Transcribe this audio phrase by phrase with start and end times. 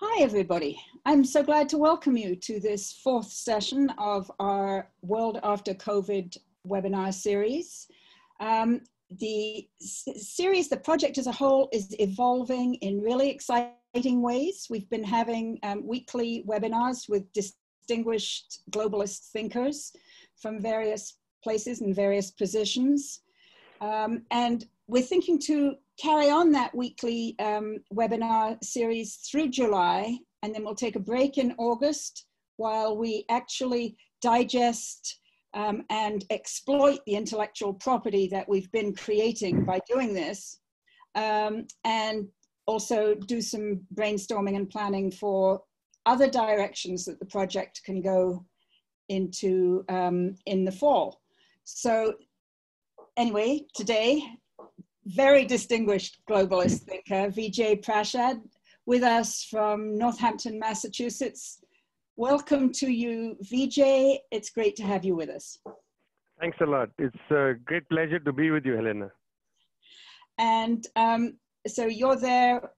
[0.00, 0.80] Hi, everybody.
[1.06, 6.36] I'm so glad to welcome you to this fourth session of our World After COVID
[6.64, 7.88] webinar series.
[8.38, 14.68] Um, the series, the project as a whole, is evolving in really exciting ways.
[14.70, 19.92] We've been having um, weekly webinars with distinguished globalist thinkers
[20.40, 23.22] from various places and various positions.
[23.80, 30.54] Um, and we're thinking to carry on that weekly um, webinar series through July, and
[30.54, 35.20] then we'll take a break in August while we actually digest
[35.54, 40.60] um, and exploit the intellectual property that we've been creating by doing this,
[41.14, 42.26] um, and
[42.66, 45.60] also do some brainstorming and planning for
[46.06, 48.44] other directions that the project can go
[49.08, 51.20] into um, in the fall.
[51.64, 52.14] So
[53.16, 54.22] anyway, today
[55.08, 58.40] very distinguished globalist thinker, Vijay Prashad,
[58.84, 61.60] with us from Northampton, Massachusetts.
[62.16, 64.18] Welcome to you, Vijay.
[64.30, 65.58] It's great to have you with us.
[66.38, 66.90] Thanks a lot.
[66.98, 69.10] It's a great pleasure to be with you, Helena.
[70.36, 72.70] And um, so you're there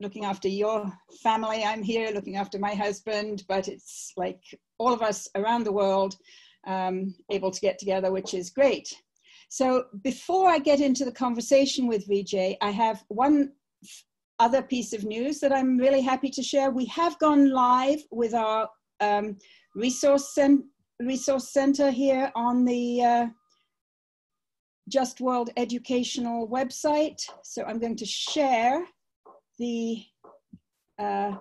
[0.00, 1.64] looking after your family.
[1.64, 4.42] I'm here looking after my husband, but it's like
[4.78, 6.16] all of us around the world
[6.66, 8.92] um, able to get together, which is great.
[9.48, 13.52] So before I get into the conversation with Vijay, I have one
[14.38, 16.70] other piece of news that I'm really happy to share.
[16.70, 18.68] We have gone live with our
[19.00, 19.36] um,
[19.74, 20.64] resource, cen
[21.00, 23.26] resource center here on the uh,
[24.88, 27.20] Just World Educational website.
[27.42, 28.84] So I'm going to share
[29.58, 30.04] the
[30.98, 31.36] uh,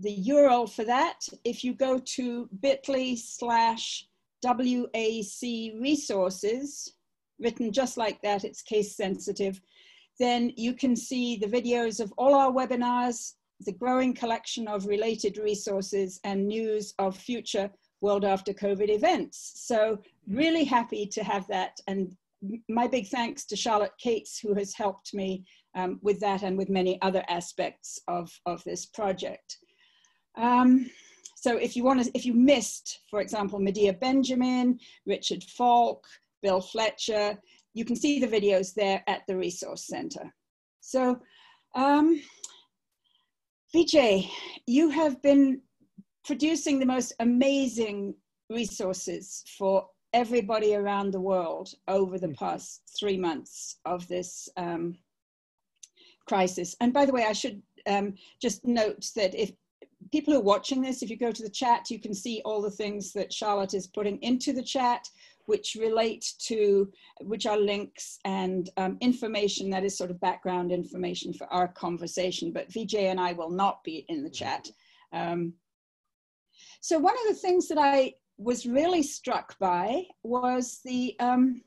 [0.00, 1.20] the URL for that.
[1.44, 4.06] If you go to bit.ly slash
[4.44, 6.94] WAC resources,
[7.40, 9.60] written just like that, it's case sensitive,
[10.18, 15.38] then you can see the videos of all our webinars, the growing collection of related
[15.38, 17.70] resources and news of future
[18.00, 19.52] World After COVID events.
[19.56, 19.98] So
[20.28, 21.80] really happy to have that.
[21.86, 22.14] And
[22.68, 26.68] my big thanks to Charlotte Cates, who has helped me um, with that and with
[26.68, 29.58] many other aspects of, of this project.
[30.36, 30.90] Um,
[31.44, 36.06] so if you want to, if you missed, for example, Medea Benjamin, Richard Falk,
[36.42, 37.38] Bill Fletcher,
[37.74, 40.32] you can see the videos there at the Resource Center.
[40.80, 41.20] So,
[41.74, 42.18] um,
[43.76, 44.26] Vijay,
[44.66, 45.60] you have been
[46.24, 48.14] producing the most amazing
[48.48, 54.96] resources for everybody around the world over the past three months of this um,
[56.26, 56.74] crisis.
[56.80, 59.52] And by the way, I should um, just note that if
[60.12, 62.60] people who are watching this, if you go to the chat, you can see all
[62.60, 65.08] the things that Charlotte is putting into the chat,
[65.46, 71.32] which relate to, which are links and um, information that is sort of background information
[71.32, 72.52] for our conversation.
[72.52, 74.68] But Vijay and I will not be in the chat.
[75.12, 75.54] Um,
[76.80, 81.62] so one of the things that I was really struck by was the um,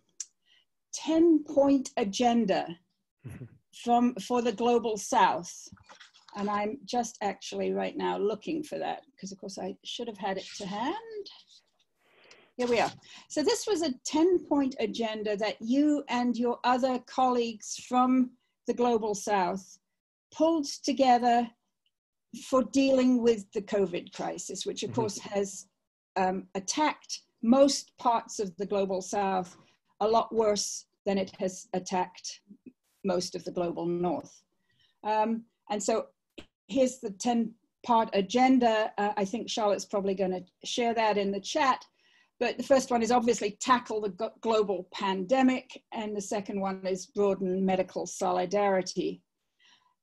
[0.94, 2.68] 10 point agenda
[3.84, 5.70] from, for the global south.
[6.38, 10.20] And I'm just actually right now looking for that because of course I should have
[10.20, 10.96] had it to hand.
[12.58, 12.92] Here we are.
[13.28, 18.32] So this was a 10 point agenda that you and your other colleagues from
[18.68, 19.80] the Global South
[20.32, 21.50] pulled together
[22.50, 25.02] for dealing with the COVID crisis, which of mm -hmm.
[25.02, 25.68] course has
[26.20, 29.58] um, attacked most parts of the Global South
[30.00, 32.42] a lot worse than it has attacked
[33.04, 34.44] most of the Global North.
[35.04, 36.08] Um, and so
[36.68, 37.54] here's the 10
[37.86, 38.92] part agenda.
[38.98, 41.86] Uh, I think Charlotte's probably going to share that in the chat.
[42.40, 47.08] But the first one is obviously tackle the global pandemic, and the second one is
[47.08, 49.24] broaden medical solidarity.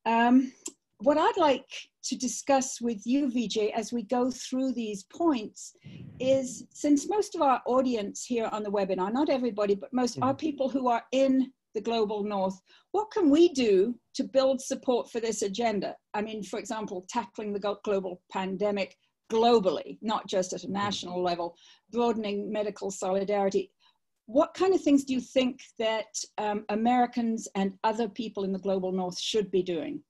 [0.05, 0.53] Um,
[0.99, 1.69] what I'd like
[2.05, 5.77] to discuss with you, Vijay, as we go through these points
[6.19, 10.31] is since most of our audience here on the webinar, not everybody, but most are
[10.31, 10.37] mm-hmm.
[10.37, 12.59] people who are in the global north.
[12.93, 15.97] What can we do to build support for this agenda?
[16.15, 18.97] I mean, for example, tackling the global pandemic
[19.31, 21.57] globally, not just at a national level,
[21.91, 23.71] broadening medical solidarity.
[24.27, 26.07] What kind of things do you think that
[26.39, 30.03] um, Americans and other people in the global north should be doing?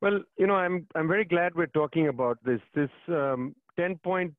[0.00, 2.60] Well, you know, I'm I'm very glad we're talking about this.
[2.74, 4.32] This um, 10-point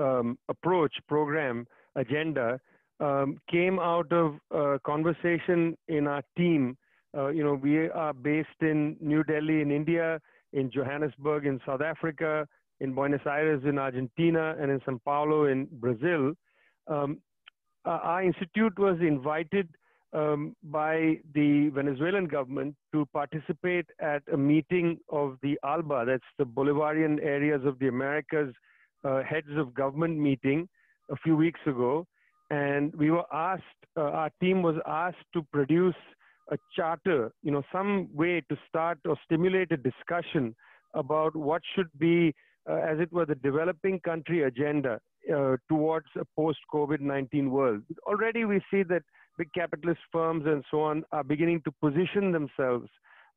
[0.00, 2.60] um, approach program agenda
[3.00, 6.76] um, came out of a conversation in our team.
[7.16, 10.20] Uh, you know, we are based in New Delhi in India,
[10.52, 12.46] in Johannesburg in South Africa,
[12.80, 16.32] in Buenos Aires in Argentina, and in Sao Paulo in Brazil.
[16.86, 17.18] Um,
[17.84, 19.68] our institute was invited
[20.14, 26.46] um, by the Venezuelan government to participate at a meeting of the ALBA, that's the
[26.46, 28.54] Bolivarian Areas of the Americas
[29.04, 30.68] uh, Heads of Government meeting
[31.10, 32.06] a few weeks ago.
[32.50, 33.62] And we were asked,
[33.96, 35.94] uh, our team was asked to produce
[36.50, 40.54] a charter, you know, some way to start or stimulate a discussion
[40.92, 42.34] about what should be,
[42.68, 45.00] uh, as it were, the developing country agenda
[45.34, 47.82] uh, towards a post COVID 19 world.
[48.06, 49.02] Already we see that
[49.38, 52.88] big capitalist firms and so on are beginning to position themselves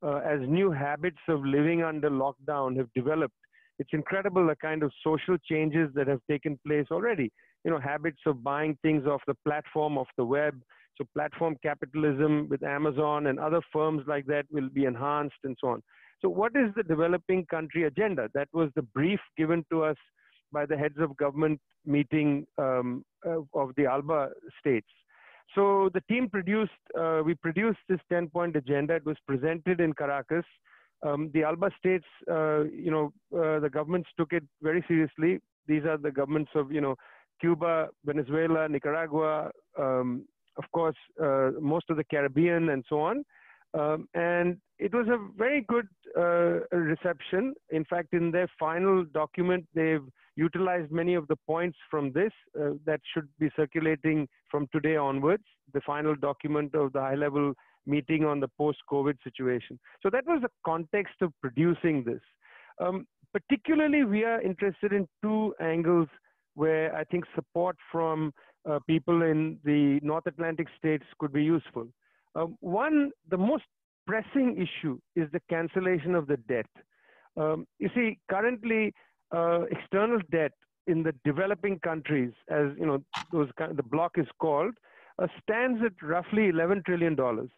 [0.02, 3.34] uh, as new habits of living under lockdown have developed.
[3.78, 7.30] It's incredible the kind of social changes that have taken place already.
[7.64, 10.60] You know, habits of buying things off the platform, off the web.
[10.96, 15.68] So platform capitalism with Amazon and other firms like that will be enhanced and so
[15.68, 15.82] on.
[16.20, 18.28] So what is the developing country agenda?
[18.34, 19.96] That was the brief given to us
[20.52, 24.88] by the heads of government meeting um, uh, of the ALBA states.
[25.54, 28.96] So the team produced, uh, we produced this 10 point agenda.
[28.96, 30.44] It was presented in Caracas.
[31.02, 35.40] Um, the ALBA states, uh, you know, uh, the governments took it very seriously.
[35.66, 36.96] These are the governments of, you know,
[37.40, 43.24] Cuba, Venezuela, Nicaragua, um, of course, uh, most of the Caribbean and so on.
[43.74, 45.86] Um, and it was a very good
[46.16, 47.54] uh, reception.
[47.70, 50.06] In fact, in their final document, they've
[50.36, 55.44] utilized many of the points from this uh, that should be circulating from today onwards,
[55.74, 57.52] the final document of the high level
[57.88, 59.78] meeting on the post COVID situation.
[60.02, 62.20] So that was the context of producing this.
[62.80, 66.08] Um, particularly, we are interested in two angles
[66.54, 68.32] where I think support from
[68.68, 71.86] uh, people in the North Atlantic states could be useful.
[72.34, 73.64] Um, one, the most
[74.06, 76.66] pressing issue is the cancellation of the debt.
[77.36, 78.92] Um, you see, currently,
[79.34, 80.52] uh, external debt
[80.86, 84.74] in the developing countries, as you know, those the block is called,
[85.22, 87.50] uh, stands at roughly 11 trillion dollars.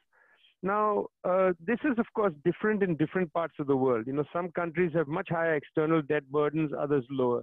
[0.62, 4.06] Now, uh, this is of course different in different parts of the world.
[4.06, 7.42] You know, some countries have much higher external debt burdens, others lower.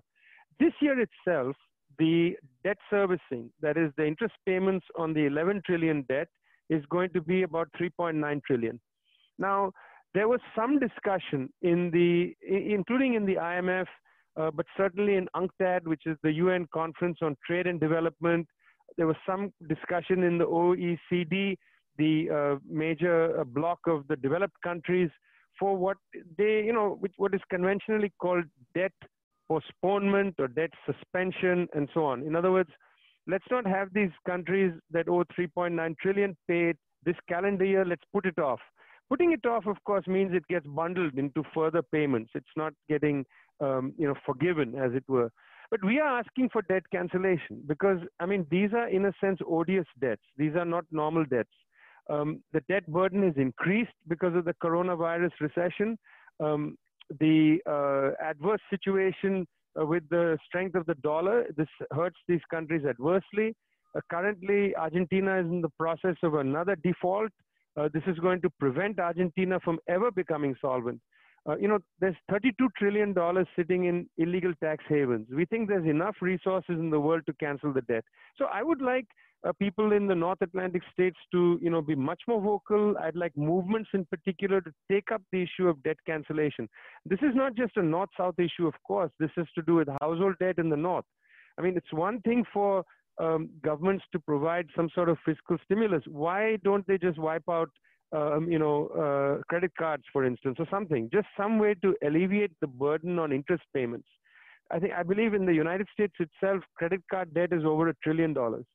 [0.59, 1.55] This year itself,
[1.97, 6.27] the debt servicing, that is the interest payments on the 11 trillion debt,
[6.69, 8.79] is going to be about 3.9 trillion.
[9.39, 9.71] Now,
[10.13, 13.85] there was some discussion in the, including in the IMF,
[14.35, 18.47] uh, but certainly in UNCTAD, which is the UN Conference on Trade and Development.
[18.97, 21.57] There was some discussion in the OECD,
[21.97, 25.09] the uh, major uh, bloc of the developed countries,
[25.59, 25.97] for what
[26.37, 28.45] they, you know, which, what is conventionally called
[28.75, 28.91] debt
[29.49, 32.21] postponement or debt suspension and so on.
[32.23, 32.69] In other words,
[33.27, 38.25] let's not have these countries that owe 3.9 trillion paid this calendar year, let's put
[38.25, 38.59] it off.
[39.09, 42.31] Putting it off, of course, means it gets bundled into further payments.
[42.35, 43.25] It's not getting,
[43.61, 45.31] um, you know, forgiven, as it were.
[45.71, 49.39] But we are asking for debt cancellation because, I mean, these are, in a sense,
[49.47, 50.23] odious debts.
[50.37, 51.53] These are not normal debts.
[52.09, 55.97] Um, the debt burden is increased because of the coronavirus recession.
[56.39, 56.77] Um,
[57.19, 59.45] the uh, adverse situation
[59.79, 63.55] uh, with the strength of the dollar, this hurts these countries adversely.
[63.95, 67.31] Uh, currently, Argentina is in the process of another default.
[67.75, 70.99] Uh, this is going to prevent Argentina from ever becoming solvent.
[71.47, 75.27] Uh, you know, there's 32 trillion dollars sitting in illegal tax havens.
[75.33, 78.03] We think there's enough resources in the world to cancel the debt.
[78.37, 79.05] So I would like
[79.45, 82.95] uh, people in the North Atlantic states to, you know, be much more vocal.
[82.97, 86.67] I'd like movements in particular to take up the issue of debt cancellation.
[87.05, 89.11] This is not just a North-South issue, of course.
[89.19, 91.05] This has to do with household debt in the North.
[91.57, 92.83] I mean, it's one thing for
[93.19, 96.03] um, governments to provide some sort of fiscal stimulus.
[96.07, 97.69] Why don't they just wipe out,
[98.15, 101.09] um, you know, uh, credit cards, for instance, or something?
[101.11, 104.07] Just some way to alleviate the burden on interest payments.
[104.71, 107.93] I think I believe in the United States itself, credit card debt is over a
[108.03, 108.65] trillion dollars.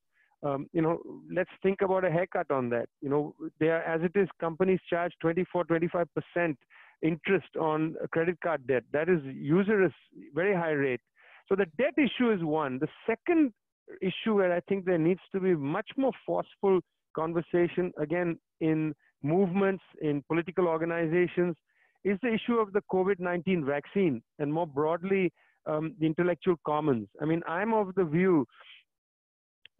[0.43, 1.01] Um, you know,
[1.33, 2.87] let's think about a haircut on that.
[3.01, 6.57] You know, there as it is, companies charge 24, 25 percent
[7.01, 8.83] interest on credit card debt.
[8.91, 9.93] That is usurious,
[10.33, 11.01] very high rate.
[11.47, 12.79] So the debt issue is one.
[12.79, 13.53] The second
[14.01, 16.79] issue where I think there needs to be much more forceful
[17.15, 21.55] conversation, again, in movements, in political organizations,
[22.03, 25.31] is the issue of the COVID 19 vaccine and more broadly,
[25.65, 27.07] um, the intellectual commons.
[27.21, 28.45] I mean, I'm of the view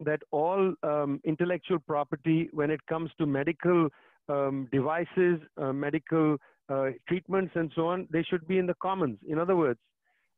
[0.00, 3.88] that all um, intellectual property, when it comes to medical
[4.28, 6.36] um, devices, uh, medical
[6.68, 9.18] uh, treatments, and so on, they should be in the commons.
[9.28, 9.78] In other words,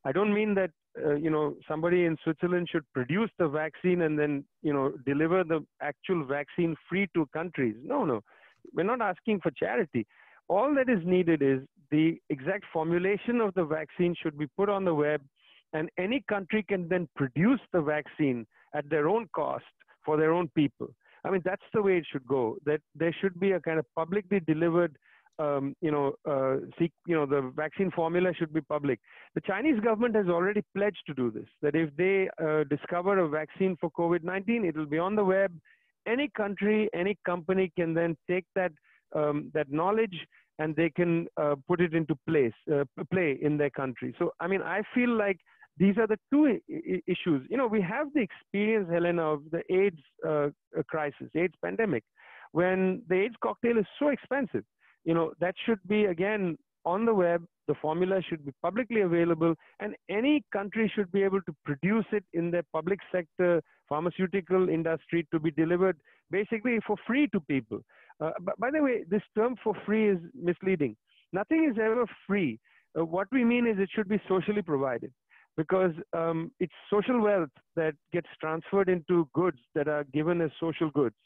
[0.04, 0.70] I don't mean that
[1.04, 5.44] uh, you know somebody in Switzerland should produce the vaccine and then you know deliver
[5.44, 7.76] the actual vaccine free to countries.
[7.82, 8.20] No, no,
[8.74, 10.06] we're not asking for charity.
[10.48, 11.60] All that is needed is
[11.90, 15.22] the exact formulation of the vaccine should be put on the web,
[15.72, 18.46] and any country can then produce the vaccine
[18.76, 19.64] at their own cost
[20.04, 20.88] for their own people.
[21.24, 22.56] I mean, that's the way it should go.
[22.64, 24.96] That there should be a kind of publicly delivered
[25.38, 28.98] um, you know, uh, seek, you know, the vaccine formula should be public.
[29.34, 31.48] The Chinese government has already pledged to do this.
[31.62, 35.52] That if they uh, discover a vaccine for COVID-19, it will be on the web.
[36.06, 38.72] Any country, any company can then take that
[39.14, 40.16] um, that knowledge
[40.58, 44.14] and they can uh, put it into place, uh, play in their country.
[44.18, 45.38] So, I mean, I feel like
[45.78, 46.58] these are the two
[47.06, 47.46] issues.
[47.50, 50.48] You know, we have the experience, Helena, of the AIDS uh,
[50.88, 52.04] crisis, AIDS pandemic,
[52.52, 54.64] when the AIDS cocktail is so expensive
[55.06, 57.46] you know, that should be again on the web.
[57.68, 62.24] The formula should be publicly available, and any country should be able to produce it
[62.32, 65.96] in their public sector pharmaceutical industry to be delivered
[66.30, 67.80] basically for free to people.
[68.20, 70.96] Uh, but by the way, this term for free is misleading.
[71.32, 72.58] Nothing is ever free.
[72.98, 75.12] Uh, what we mean is it should be socially provided
[75.56, 80.90] because um, it's social wealth that gets transferred into goods that are given as social
[80.90, 81.16] goods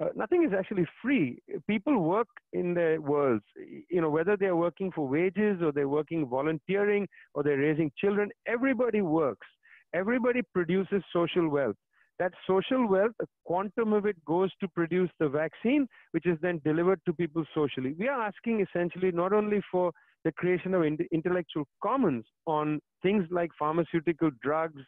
[0.00, 1.38] uh, nothing is actually free.
[1.68, 3.44] People work in their worlds,
[3.90, 8.30] you know, whether they're working for wages or they're working volunteering or they're raising children,
[8.46, 9.46] everybody works.
[9.94, 11.76] Everybody produces social wealth.
[12.18, 16.60] That social wealth, a quantum of it goes to produce the vaccine, which is then
[16.64, 17.94] delivered to people socially.
[17.98, 19.92] We are asking essentially not only for
[20.24, 24.80] the creation of intellectual commons on things like pharmaceutical drugs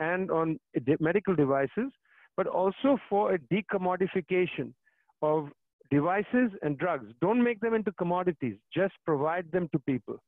[0.00, 0.58] and on
[1.00, 1.90] medical devices,
[2.36, 4.72] but also for a decommodification
[5.22, 5.48] of
[5.90, 7.06] devices and drugs.
[7.20, 10.18] Don't make them into commodities, just provide them to people.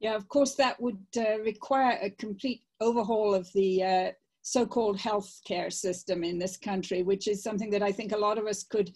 [0.00, 4.10] Yeah, of course, that would uh, require a complete overhaul of the uh,
[4.42, 8.36] so called healthcare system in this country, which is something that I think a lot
[8.38, 8.92] of us could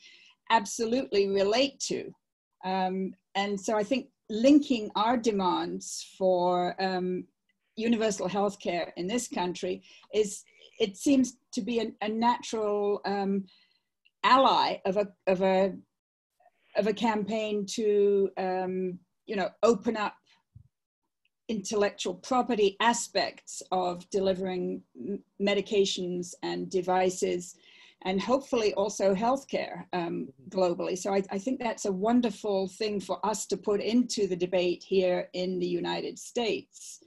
[0.51, 2.11] absolutely relate to.
[2.65, 7.25] Um, and so I think linking our demands for um,
[7.77, 10.43] universal healthcare in this country is
[10.79, 13.45] it seems to be a, a natural um,
[14.25, 15.75] ally of a of a
[16.77, 20.15] of a campaign to um, you know open up
[21.49, 24.83] intellectual property aspects of delivering
[25.41, 27.55] medications and devices
[28.05, 30.97] and hopefully also healthcare um, globally.
[30.97, 34.85] So I, I, think that's a wonderful thing for us to put into the debate
[34.87, 37.01] here in the United States.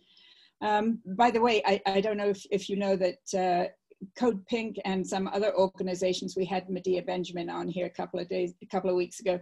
[0.62, 3.70] Um, by the way, I, I, don't know if, if you know that uh,
[4.18, 8.28] Code Pink and some other organizations, we had Medea Benjamin on here a couple of
[8.28, 9.40] days, a couple of weeks ago.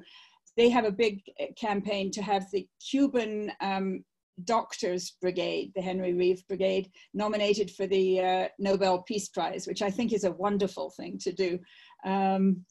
[0.57, 4.03] They have a big uh, campaign to have the Cuban um,
[4.43, 9.89] Doctors Brigade, the Henry Reeve Brigade, nominated for the uh, Nobel Peace Prize, which I
[9.89, 11.59] think is a wonderful thing to do.
[12.05, 12.65] Um,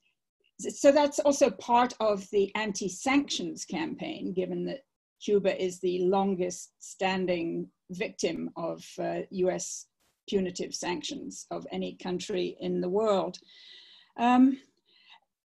[0.59, 4.81] so that's also part of the anti-sanctions campaign, given that
[5.23, 9.87] Cuba is the longest standing victim of uh, US
[10.29, 13.39] punitive sanctions of any country in the world.
[14.19, 14.59] Um,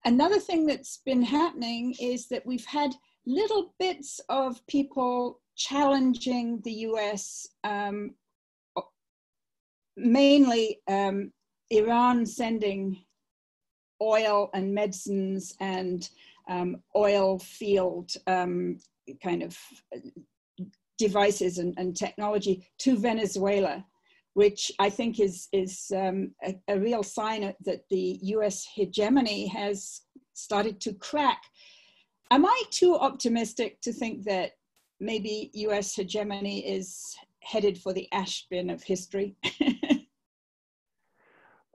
[0.06, 2.92] another thing that's been happening is that we've had
[3.26, 8.16] little bits of people challenging the US, um,
[9.96, 11.32] mainly um,
[11.70, 13.04] Iran sending
[14.02, 16.10] oil and medicines and
[16.50, 18.78] um, oil field um,
[19.24, 19.58] kind of
[20.98, 23.86] devices and, and technology to Venezuela,
[24.34, 30.02] which I think is, is um, a, a, real sign that the US hegemony has
[30.34, 31.42] started to crack.
[32.30, 34.52] Am I too optimistic to think that
[35.02, 39.36] maybe US hegemony is headed for the ash bin of history?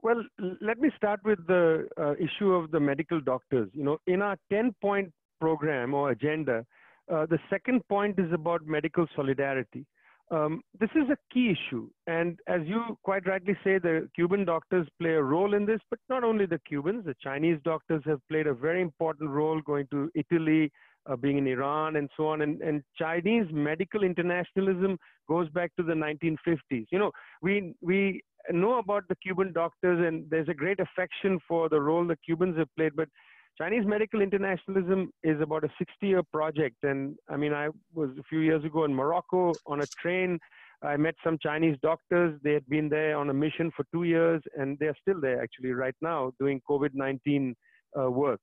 [0.01, 0.23] well,
[0.61, 3.69] let me start with the uh, issue of the medical doctors.
[3.73, 6.65] You know, in our 10 point program or agenda,
[7.13, 9.85] uh, the second point is about medical solidarity.
[10.29, 11.89] Um, this is a key issue.
[12.05, 15.99] And as you quite rightly say, the Cuban doctors play a role in this, but
[16.09, 20.11] not only the Cubans, the Chinese doctors have played a very important role going to
[20.15, 20.69] Italy,
[21.09, 22.41] uh, being in Iran, and so on.
[22.41, 24.97] And, and Chinese medical internationalism
[25.27, 26.85] goes back to the 1950s.
[26.91, 27.11] You know,
[27.41, 28.21] we, we
[28.51, 32.57] know about the Cuban doctors, and there's a great affection for the role the Cubans
[32.57, 33.09] have played, but
[33.57, 36.75] Chinese medical internationalism is about a 60 year project.
[36.83, 40.37] And I mean, I was a few years ago in Morocco on a train.
[40.83, 42.39] I met some Chinese doctors.
[42.43, 45.71] They had been there on a mission for two years, and they're still there actually
[45.71, 47.55] right now doing COVID 19
[47.99, 48.41] uh, work.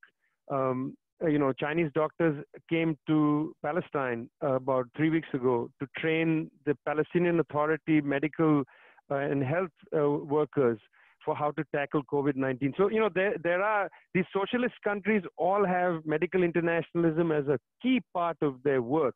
[0.51, 6.51] Um, you know, Chinese doctors came to Palestine uh, about three weeks ago to train
[6.67, 8.63] the Palestinian Authority medical
[9.11, 10.79] uh, and health uh, workers
[11.25, 12.77] for how to tackle COVID-19.
[12.77, 17.59] So, you know, there, there are these socialist countries all have medical internationalism as a
[17.83, 19.15] key part of their work.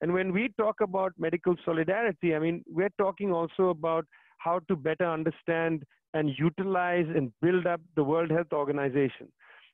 [0.00, 4.06] And when we talk about medical solidarity, I mean, we're talking also about
[4.38, 5.82] how to better understand
[6.14, 9.28] and utilize and build up the World Health Organization.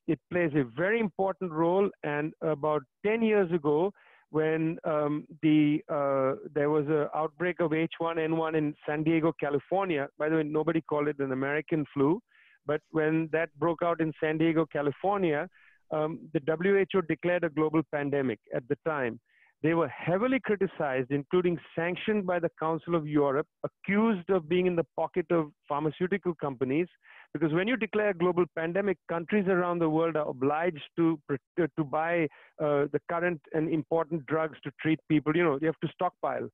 [0.06, 1.88] It plays a very important role.
[2.02, 3.92] And about 10 years ago,
[4.30, 10.08] when um, the uh, there was an outbreak of H1N1 in San Diego, California.
[10.18, 12.20] By the way, nobody called it an American flu,
[12.66, 15.48] but when that broke out in San Diego, California,
[15.92, 19.20] um, the WHO declared a global pandemic at the time.
[19.62, 24.76] They were heavily criticized, including sanctioned by the Council of Europe, accused of being in
[24.76, 26.88] the pocket of pharmaceutical companies.
[27.34, 31.66] Because when you declare a global pandemic, countries around the world are obliged to, uh,
[31.76, 32.28] to buy
[32.62, 35.36] uh, the current and important drugs to treat people.
[35.36, 36.48] You know, you have to stockpile.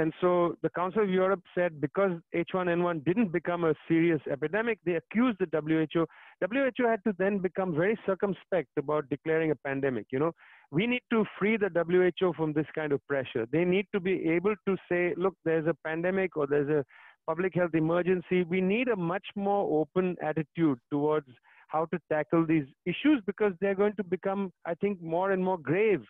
[0.00, 4.94] And so the Council of Europe said because H1N1 didn't become a serious epidemic, they
[4.94, 6.06] accused the WHO.
[6.40, 10.06] WHO had to then become very circumspect about declaring a pandemic.
[10.12, 10.32] You know,
[10.70, 13.46] we need to free the WHO from this kind of pressure.
[13.50, 16.84] They need to be able to say, look, there's a pandemic or there's a
[17.28, 18.42] public health emergency.
[18.42, 21.28] We need a much more open attitude towards
[21.68, 25.58] how to tackle these issues because they're going to become, I think, more and more
[25.58, 26.02] grave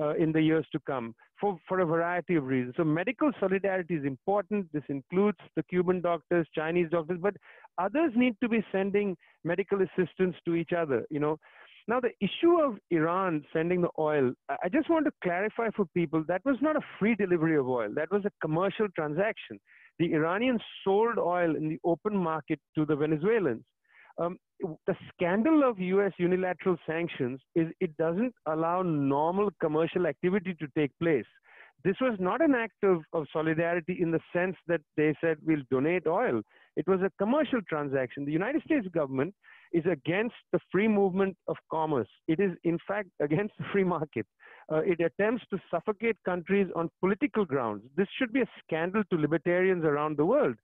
[0.00, 2.74] uh, in the years to come for, for a variety of reasons.
[2.76, 4.66] So medical solidarity is important.
[4.72, 7.34] This includes the Cuban doctors, Chinese doctors, but
[7.78, 11.38] others need to be sending medical assistance to each other, you know.
[11.86, 16.24] Now, the issue of Iran sending the oil, I just want to clarify for people
[16.28, 17.90] that was not a free delivery of oil.
[17.94, 19.60] That was a commercial transaction.
[19.98, 23.62] The Iranians sold oil in the open market to the Venezuelans.
[24.18, 30.66] Um, the scandal of US unilateral sanctions is it doesn't allow normal commercial activity to
[30.76, 31.26] take place.
[31.84, 35.62] This was not an act of, of solidarity in the sense that they said we'll
[35.70, 36.40] donate oil.
[36.76, 38.24] It was a commercial transaction.
[38.24, 39.34] The United States government
[39.74, 42.08] is against the free movement of commerce.
[42.28, 44.26] It is, in fact, against the free market.
[44.72, 47.82] Uh, it attempts to suffocate countries on political grounds.
[47.96, 50.54] This should be a scandal to libertarians around the world.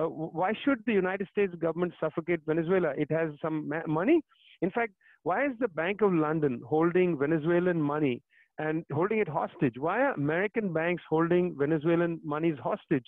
[0.00, 2.94] Uh, why should the United States government suffocate Venezuela?
[2.96, 4.22] It has some money.
[4.62, 4.92] In fact,
[5.24, 8.22] why is the Bank of London holding Venezuelan money
[8.58, 9.74] and holding it hostage?
[9.76, 13.04] Why are American banks holding Venezuelan monies hostage?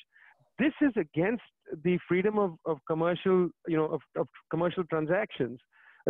[0.58, 1.42] This is against
[1.84, 5.58] the freedom of, of commercial, you know, of, of commercial transactions.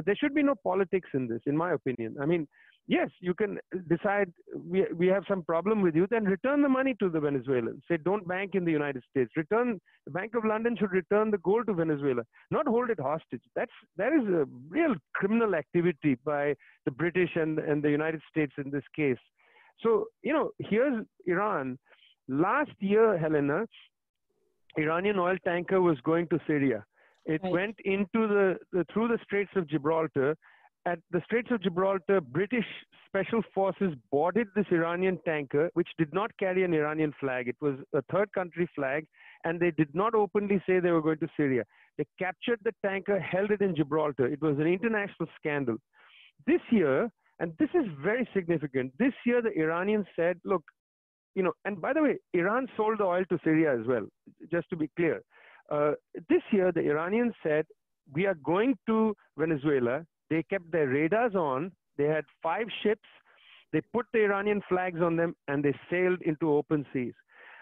[0.05, 2.17] There should be no politics in this, in my opinion.
[2.21, 2.49] I mean,
[2.89, 6.95] yes, you can decide we, we have some problem with you, then return the money
[7.01, 7.83] to the Venezuelans.
[7.91, 9.31] Say, don't bank in the United States.
[9.37, 13.43] Return, the Bank of London should return the gold to Venezuela, not hold it hostage.
[13.55, 16.55] That's, that is a real criminal activity by
[16.87, 19.19] the British and, and the United States in this case.
[19.81, 21.79] So, you know, here's Iran.
[22.29, 23.67] Last year, Helena,
[24.79, 26.85] Iranian oil tanker was going to Syria.
[27.25, 27.53] It right.
[27.53, 30.37] went into the, the through the Straits of Gibraltar
[30.85, 32.65] at the Straits of Gibraltar, British
[33.07, 37.47] special forces boarded this Iranian tanker, which did not carry an Iranian flag.
[37.47, 39.07] It was a third country flag,
[39.45, 41.65] and they did not openly say they were going to Syria.
[41.99, 44.27] They captured the tanker, held it in Gibraltar.
[44.27, 45.77] It was an international scandal.
[46.47, 50.65] This year, and this is very significant, this year the Iranians said, look,
[51.35, 54.07] you know, and by the way, Iran sold the oil to Syria as well,
[54.51, 55.23] just to be clear.
[55.71, 55.93] Uh,
[56.29, 57.65] this year, the Iranians said,
[58.13, 61.73] we are going to Venezuela they kept their radars on.
[61.99, 63.09] They had five ships.
[63.75, 67.13] They put the Iranian flags on them and they sailed into open seas.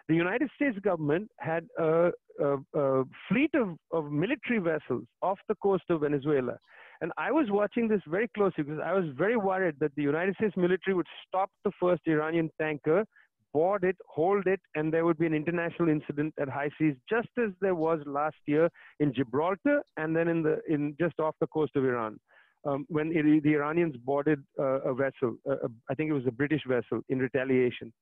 [0.08, 5.56] The United States government had a, a, a fleet of, of military vessels off the
[5.56, 6.56] coast of Venezuela.
[7.00, 10.36] And I was watching this very closely because I was very worried that the United
[10.36, 13.04] States military would stop the first Iranian tanker,
[13.52, 17.28] board it, hold it, and there would be an international incident at high seas, just
[17.38, 21.46] as there was last year in Gibraltar and then in the in just off the
[21.48, 22.18] coast of Iran
[22.64, 26.32] um, when it, the Iranians boarded uh, a vessel, uh, I think it was a
[26.32, 27.92] British vessel, in retaliation.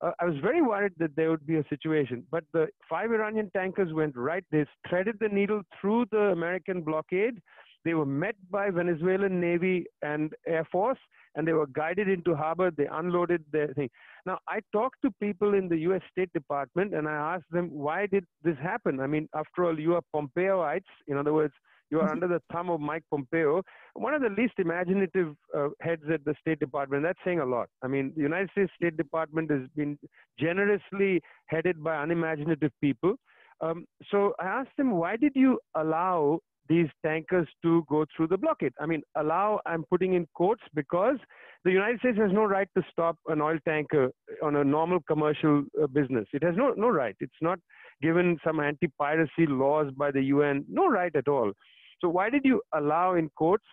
[0.00, 3.50] Uh, I was very worried that there would be a situation, but the five Iranian
[3.56, 4.44] tankers went right.
[4.50, 7.40] They threaded the needle through the American blockade.
[7.84, 10.98] They were met by Venezuelan Navy and Air Force,
[11.34, 12.70] and they were guided into harbor.
[12.70, 13.90] They unloaded their thing.
[14.26, 16.02] Now, I talked to people in the U.S.
[16.10, 19.00] State Department, and I asked them, why did this happen?
[19.00, 20.86] I mean, after all, you are Pompeoites.
[21.06, 21.54] In other words,
[21.90, 22.12] you are mm-hmm.
[22.12, 23.62] under the thumb of Mike Pompeo,
[23.94, 27.02] one of the least imaginative uh, heads at the State Department.
[27.02, 27.68] That's saying a lot.
[27.82, 29.98] I mean, the United States State Department has been
[30.38, 33.14] generously headed by unimaginative people.
[33.60, 38.36] Um, so I asked him, why did you allow these tankers to go through the
[38.36, 38.72] blockade?
[38.80, 41.16] I mean, allow, I'm putting in quotes because
[41.64, 44.10] the United States has no right to stop an oil tanker
[44.42, 46.26] on a normal commercial uh, business.
[46.32, 47.16] It has no, no right.
[47.20, 47.58] It's not
[48.02, 51.52] given some anti piracy laws by the UN, no right at all.
[52.00, 53.64] So why did you allow in quotes?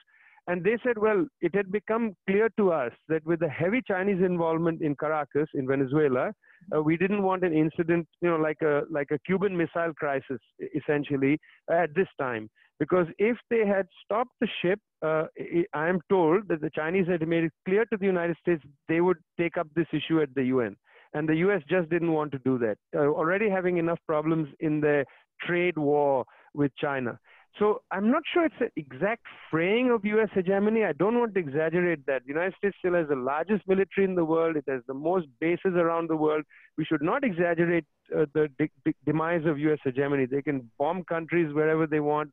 [0.47, 4.21] And they said, well, it had become clear to us that with the heavy Chinese
[4.23, 6.31] involvement in Caracas, in Venezuela,
[6.75, 10.39] uh, we didn't want an incident, you know, like a like a Cuban missile crisis,
[10.75, 11.39] essentially,
[11.71, 12.49] at this time.
[12.79, 15.25] Because if they had stopped the ship, uh,
[15.73, 19.01] I am told that the Chinese had made it clear to the United States they
[19.01, 20.75] would take up this issue at the UN.
[21.13, 24.81] And the US just didn't want to do that, uh, already having enough problems in
[24.81, 25.05] the
[25.41, 27.17] trade war with China.
[27.57, 30.83] So I'm not sure it's an exact fraying of US hegemony.
[30.83, 32.23] I don't want to exaggerate that.
[32.23, 34.57] The United States still has the largest military in the world.
[34.57, 36.43] It has the most bases around the world.
[36.77, 40.25] We should not exaggerate uh, the de- de- demise of US hegemony.
[40.25, 42.31] They can bomb countries wherever they want,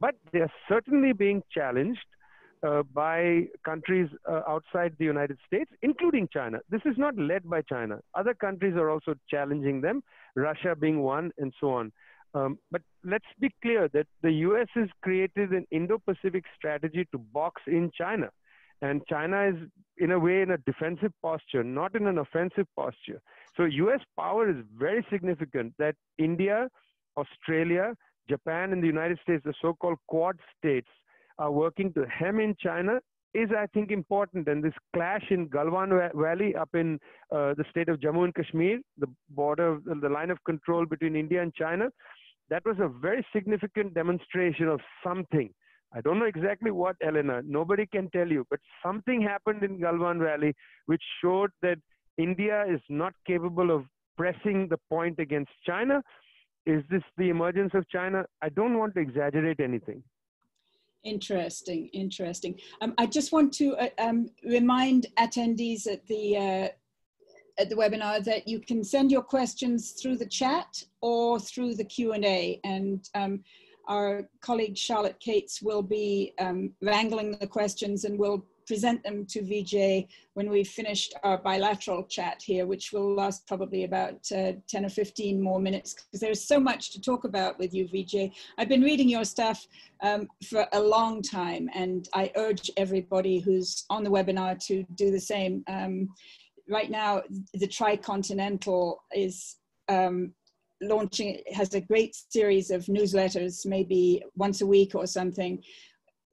[0.00, 2.04] but they are certainly being challenged
[2.62, 6.58] uh, by countries uh, outside the United States, including China.
[6.68, 8.00] This is not led by China.
[8.14, 10.02] Other countries are also challenging them,
[10.34, 11.92] Russia being one, and so on.
[12.34, 17.18] Um, but let's be clear that the US has created an Indo Pacific strategy to
[17.18, 18.30] box in China.
[18.80, 19.56] And China is,
[19.96, 23.20] in a way, in a defensive posture, not in an offensive posture.
[23.56, 26.68] So US power is very significant that India,
[27.16, 27.94] Australia,
[28.28, 30.88] Japan, and the United States, the so called Quad states,
[31.38, 33.00] are working to hem in China
[33.34, 34.48] is, I think, important.
[34.48, 36.98] And this clash in Galwan Valley up in
[37.30, 41.42] uh, the state of Jammu and Kashmir, the border, the line of control between India
[41.42, 41.88] and China,
[42.50, 45.50] that was a very significant demonstration of something.
[45.92, 47.40] I don't know exactly what, Elena.
[47.44, 50.54] Nobody can tell you, but something happened in Galwan Valley
[50.86, 51.78] which showed that
[52.18, 53.84] India is not capable of
[54.16, 56.02] pressing the point against China.
[56.66, 58.26] Is this the emergence of China?
[58.42, 60.02] I don't want to exaggerate anything.
[61.04, 62.58] Interesting, interesting.
[62.80, 66.68] Um, I just want to uh, um, remind attendees at the uh,
[67.58, 71.84] at the webinar that you can send your questions through the chat or through the
[71.84, 73.40] Q&A and um,
[73.88, 79.40] our colleague Charlotte Cates will be um, wrangling the questions and will present them to
[79.40, 84.84] Vijay when we've finished our bilateral chat here, which will last probably about uh, 10
[84.84, 88.30] or 15 more minutes because there's so much to talk about with you, Vijay.
[88.58, 89.66] I've been reading your stuff
[90.02, 95.10] um, for a long time and I urge everybody who's on the webinar to do
[95.10, 95.64] the same.
[95.66, 96.10] Um,
[96.68, 97.22] right now
[97.54, 99.56] the tricontinental is
[99.88, 100.32] um,
[100.80, 105.62] launching has a great series of newsletters maybe once a week or something.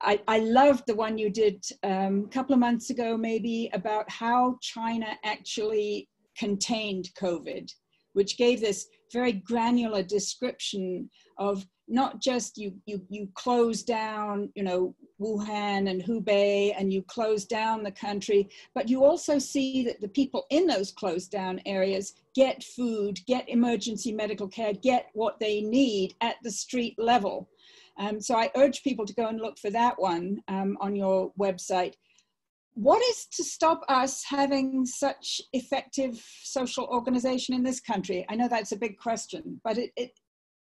[0.02, 4.10] I, I loved the one you did um, a couple of months ago maybe about
[4.10, 7.72] how china actually contained covid
[8.12, 14.62] which gave this very granular description of not just you you you close down you
[14.62, 20.00] know Wuhan and Hubei and you close down the country but you also see that
[20.00, 25.38] the people in those closed down areas get food get emergency medical care get what
[25.38, 27.48] they need at the street level.
[27.98, 31.32] Um, so I urge people to go and look for that one um, on your
[31.38, 31.94] website
[32.76, 38.26] what is to stop us having such effective social organization in this country?
[38.28, 40.10] I know that's a big question, but it, it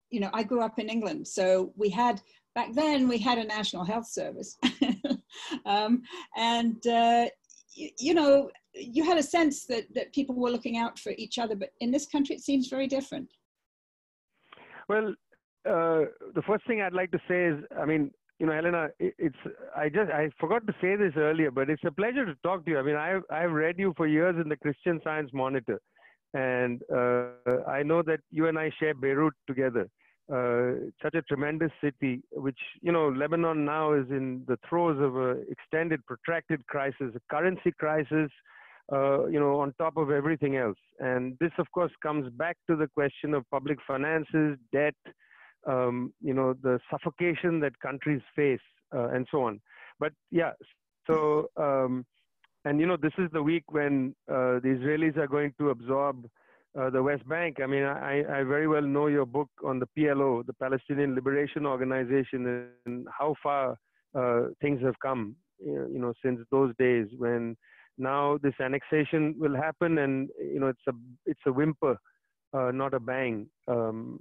[0.09, 2.21] you know, I grew up in England, so we had
[2.55, 4.57] back then we had a national health service,
[5.65, 6.01] um,
[6.37, 7.27] and uh,
[7.75, 11.37] you, you know, you had a sense that that people were looking out for each
[11.37, 11.55] other.
[11.55, 13.27] But in this country, it seems very different.
[14.87, 15.09] Well,
[15.69, 18.09] uh, the first thing I'd like to say is, I mean,
[18.39, 19.35] you know, Helena, it's
[19.75, 22.71] I just I forgot to say this earlier, but it's a pleasure to talk to
[22.71, 22.79] you.
[22.79, 25.79] I mean, I've I've read you for years in the Christian Science Monitor,
[26.33, 29.89] and uh, I know that you and I share Beirut together.
[30.33, 35.17] Uh, such a tremendous city, which you know, Lebanon now is in the throes of
[35.17, 38.31] a extended, protracted crisis, a currency crisis.
[38.91, 42.75] Uh, you know, on top of everything else, and this, of course, comes back to
[42.75, 44.95] the question of public finances, debt,
[45.67, 48.59] um, you know, the suffocation that countries face,
[48.95, 49.59] uh, and so on.
[49.99, 50.51] But yeah,
[51.09, 52.05] so um,
[52.65, 56.25] and you know, this is the week when uh, the Israelis are going to absorb
[56.79, 57.57] uh, the West Bank.
[57.63, 61.65] I mean, I, I very well know your book on the PLO, the Palestinian Liberation
[61.65, 63.77] Organization, and how far
[64.15, 67.55] uh, things have come, you know, since those days when
[67.97, 70.93] now this annexation will happen, and you know, it's a
[71.25, 71.97] it's a whimper,
[72.53, 73.47] uh, not a bang.
[73.67, 74.19] Um,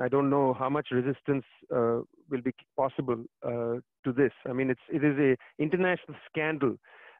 [0.00, 4.32] I don't know how much resistance uh, will be possible uh, to this.
[4.48, 6.76] I mean, it's it is a international scandal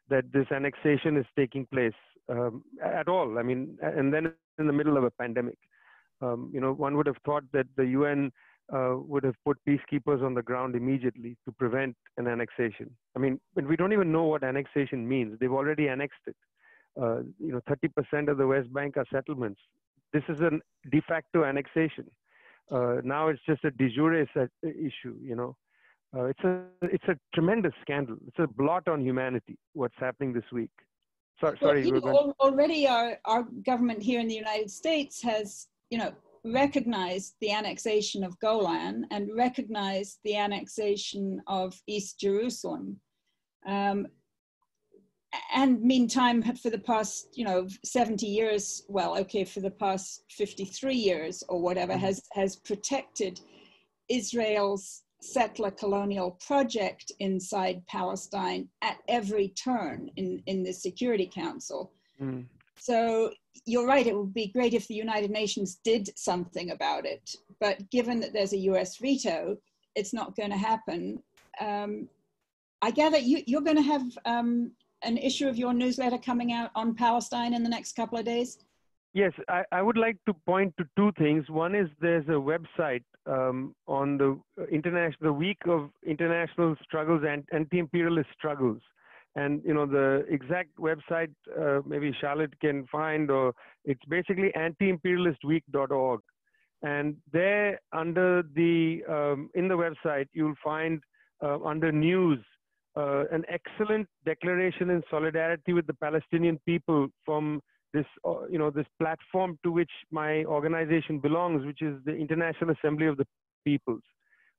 [0.09, 1.93] that this annexation is taking place
[2.29, 3.39] um, at all.
[3.39, 5.57] I mean, and then in the middle of a pandemic.
[6.21, 8.31] Um, you know, one would have thought that the UN
[8.73, 12.89] uh, would have put peacekeepers on the ground immediately to prevent an annexation.
[13.15, 15.37] I mean, we don't even know what annexation means.
[15.39, 16.35] They've already annexed it.
[16.99, 19.59] Uh, you know, 30% of the West Bank are settlements.
[20.13, 20.51] This is a
[20.89, 22.09] de facto annexation.
[22.71, 25.55] Uh, now it's just a de jure issue, you know.
[26.15, 28.15] Uh, it's a it's a tremendous scandal.
[28.27, 29.57] It's a blot on humanity.
[29.73, 30.71] What's happening this week?
[31.41, 31.91] Sorry, well, sorry.
[31.91, 36.13] Know, already, our our government here in the United States has you know
[36.45, 42.99] recognized the annexation of Golan and recognized the annexation of East Jerusalem.
[43.67, 44.07] Um,
[45.53, 50.95] and meantime, for the past, you know, 70 years, well, okay, for the past 53
[50.95, 52.01] years or whatever, mm-hmm.
[52.01, 53.39] has, has protected
[54.09, 61.91] Israel's settler colonial project inside Palestine at every turn in, in the Security Council.
[62.21, 62.45] Mm.
[62.77, 63.31] So
[63.65, 67.35] you're right, it would be great if the United Nations did something about it.
[67.59, 69.57] But given that there's a US veto,
[69.95, 71.21] it's not going to happen.
[71.59, 72.09] Um,
[72.81, 74.71] I gather you, you're going to have um,
[75.03, 78.57] an issue of your newsletter coming out on Palestine in the next couple of days.
[79.13, 81.49] Yes, I, I would like to point to two things.
[81.49, 84.37] One is there's a website um, on the
[84.69, 88.81] international, the week of international struggles and anti-imperialist struggles,
[89.35, 93.53] and you know the exact website uh, maybe Charlotte can find, or
[93.85, 96.19] it's basically anti-imperialistweek.org,
[96.81, 101.01] and there under the um, in the website you'll find
[101.41, 102.39] uh, under news
[102.95, 107.61] uh, an excellent declaration in solidarity with the Palestinian people from
[107.93, 112.71] this, uh, you know, this platform to which my organization belongs, which is the International
[112.71, 113.25] Assembly of the
[113.65, 114.01] Peoples.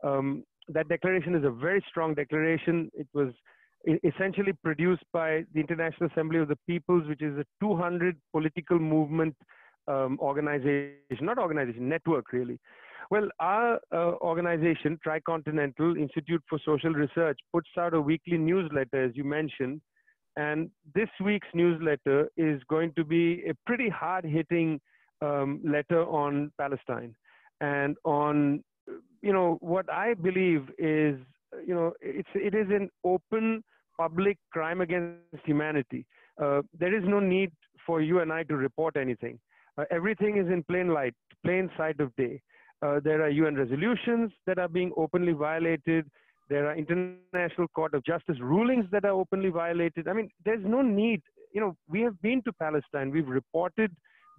[0.03, 2.91] Um, that declaration is a very strong declaration.
[2.95, 3.33] It was
[4.05, 9.35] essentially produced by the International Assembly of the Peoples, which is a 200 political movement
[9.87, 12.59] um, organization, not organization, network really.
[13.11, 19.13] Well, our uh, organization, Tricontinental Institute for Social Research, puts out a weekly newsletter, as
[19.15, 19.81] you mentioned,
[20.37, 24.81] and this week's newsletter is going to be a pretty hard hitting
[25.23, 27.15] um, letter on Palestine
[27.61, 28.63] and on,
[29.23, 31.19] you know, what I believe is,
[31.67, 33.63] you know, it's, it is an open
[33.99, 36.05] public crime against humanity.
[36.43, 37.51] Uh, there is no need
[37.87, 39.39] for you and I to report anything.
[39.79, 41.15] Uh, everything is in plain light,
[41.45, 42.43] plain sight of day.
[42.83, 46.07] Uh, there are UN resolutions that are being openly violated.
[46.49, 50.09] There are International Court of Justice rulings that are openly violated.
[50.09, 51.23] I mean, there's no need.
[51.53, 53.11] You know, we have been to Palestine.
[53.11, 53.91] We've reported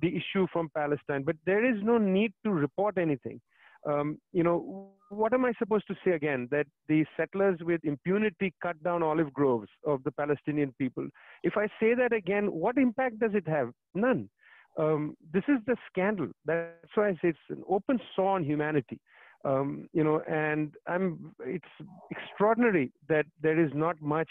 [0.02, 3.42] the issue from Palestine, but there is no need to report anything.
[3.86, 6.48] Um, you know, what am I supposed to say again?
[6.52, 11.08] That the settlers with impunity cut down olive groves of the Palestinian people.
[11.44, 13.72] If I say that again, what impact does it have?
[13.96, 14.30] None.
[14.78, 16.28] Um, this is the scandal.
[16.46, 19.00] That's why I say it's an open sore on humanity.
[19.46, 21.66] Um, you know, and I'm, it's
[22.12, 24.30] extraordinary that there is not much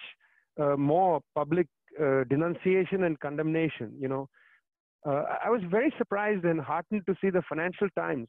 [0.60, 1.66] uh, more public
[2.00, 3.92] uh, denunciation and condemnation.
[3.98, 4.28] You know,
[5.06, 8.28] uh, I was very surprised and heartened to see the Financial Times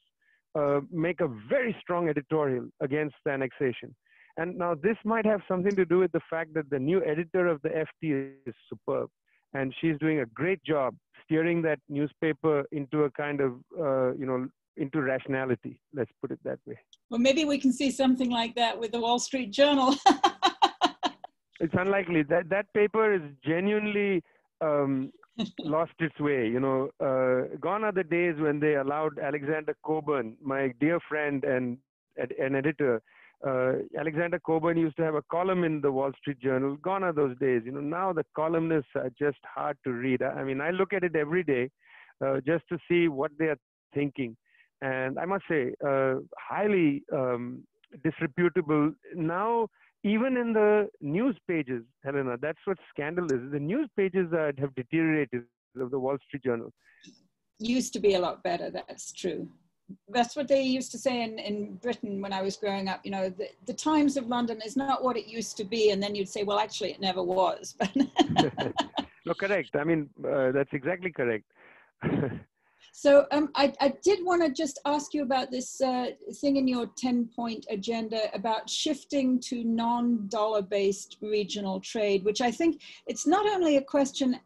[0.55, 3.95] uh, make a very strong editorial against the annexation.
[4.37, 7.47] And now this might have something to do with the fact that the new editor
[7.47, 9.09] of the FT is superb,
[9.53, 14.25] and she's doing a great job steering that newspaper into a kind of, uh, you
[14.25, 15.79] know, into rationality.
[15.93, 16.77] Let's put it that way.
[17.09, 19.95] Well, maybe we can see something like that with the Wall Street Journal.
[21.59, 22.23] it's unlikely.
[22.23, 24.23] That that paper is genuinely
[24.61, 25.11] um,
[25.59, 26.47] lost its way.
[26.47, 31.43] You know, uh, gone are the days when they allowed Alexander Cockburn my dear friend
[31.43, 31.77] and
[32.17, 33.01] an editor.
[33.45, 36.75] Uh, Alexander Cockburn used to have a column in the Wall Street Journal.
[36.77, 37.61] Gone are those days.
[37.65, 40.23] You know, now the columnists are just hard to read.
[40.23, 41.69] I mean, I look at it every day
[42.25, 43.59] uh, just to see what they are
[43.93, 44.35] thinking
[44.81, 47.63] and I must say, uh, highly um,
[48.03, 48.93] disreputable.
[49.15, 49.67] Now,
[50.03, 53.51] even in the news pages, Helena, that's what scandal is.
[53.51, 55.43] The news pages uh, have deteriorated
[55.79, 56.71] of the Wall Street Journal.
[57.59, 59.49] Used to be a lot better, that's true.
[60.09, 63.01] That's what they used to say in, in Britain when I was growing up.
[63.03, 65.91] You know, the, the Times of London is not what it used to be.
[65.91, 67.75] And then you'd say, well, actually, it never was.
[67.95, 69.75] no, correct.
[69.75, 71.45] I mean, uh, that's exactly correct.
[72.97, 76.07] So um, I, I, did want to just ask you about this uh,
[76.41, 82.49] thing in your 10 point agenda about shifting to non-dollar based regional trade, which I
[82.49, 84.39] think it's not only a question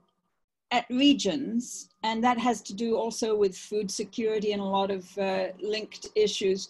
[0.71, 5.17] at regions, and that has to do also with food security and a lot of
[5.17, 6.69] uh, linked issues,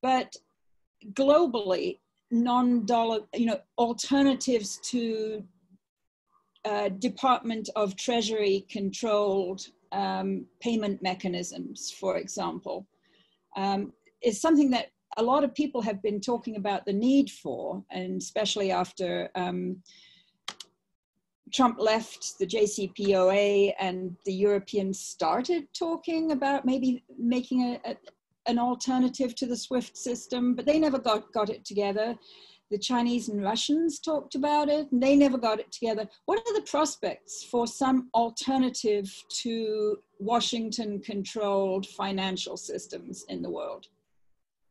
[0.00, 0.36] but
[1.12, 1.98] globally,
[2.30, 5.42] non-dollar, you know, alternatives to
[6.64, 12.86] uh, Department of Treasury controlled um, payment mechanisms, for example,
[13.56, 17.84] um, is something that a lot of people have been talking about the need for,
[17.90, 19.82] and especially after um,
[21.52, 27.96] Trump left the JCPOA and the Europeans started talking about maybe making a, a,
[28.46, 32.16] an alternative to the SWIFT system, but they never got, got it together.
[32.72, 36.08] the Chinese and Russians talked about it, and they never got it together.
[36.24, 39.06] What are the prospects for some alternative
[39.42, 43.86] to Washington controlled financial systems in the world?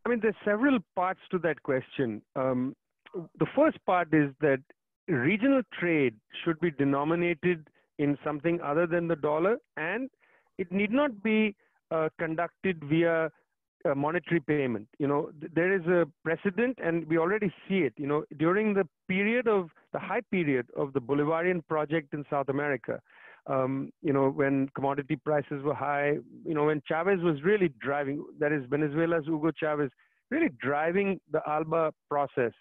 [0.03, 2.23] I mean, there's several parts to that question.
[2.35, 2.75] Um,
[3.13, 4.61] the first part is that
[5.07, 7.67] regional trade should be denominated
[7.99, 10.09] in something other than the dollar, and
[10.57, 11.55] it need not be
[11.91, 13.29] uh, conducted via
[13.95, 14.87] monetary payment.
[14.99, 17.93] You know, th- there is a precedent, and we already see it.
[17.97, 22.49] You know, during the period of the high period of the Bolivarian project in South
[22.49, 23.01] America,
[23.47, 28.23] um, you know, when commodity prices were high, you know, when Chavez was really driving,
[28.39, 29.89] that is Venezuela's Hugo Chavez,
[30.29, 32.53] really driving the ALBA process.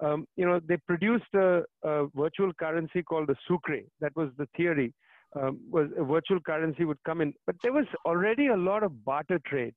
[0.00, 3.80] Um, you know, they produced a, a, virtual currency called the Sucre.
[4.00, 4.94] That was the theory.
[5.38, 9.04] Um, was a virtual currency would come in, but there was already a lot of
[9.04, 9.74] barter trade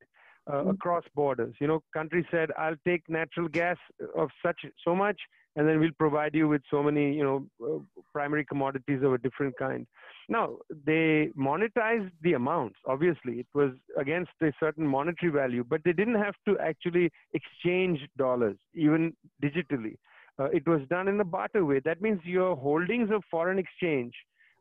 [0.47, 0.69] uh, mm-hmm.
[0.69, 1.53] across borders.
[1.59, 3.77] You know, countries said, "I'll take natural gas
[4.15, 5.19] of such so much,
[5.55, 7.79] and then we'll provide you with so many, you know, uh,
[8.13, 9.85] primary commodities of a different kind."
[10.29, 12.79] Now they monetized the amounts.
[12.85, 17.99] Obviously, it was against a certain monetary value, but they didn't have to actually exchange
[18.17, 19.95] dollars, even digitally.
[20.41, 21.79] Uh, it was done in a barter way.
[21.85, 24.13] That means your holdings of foreign exchange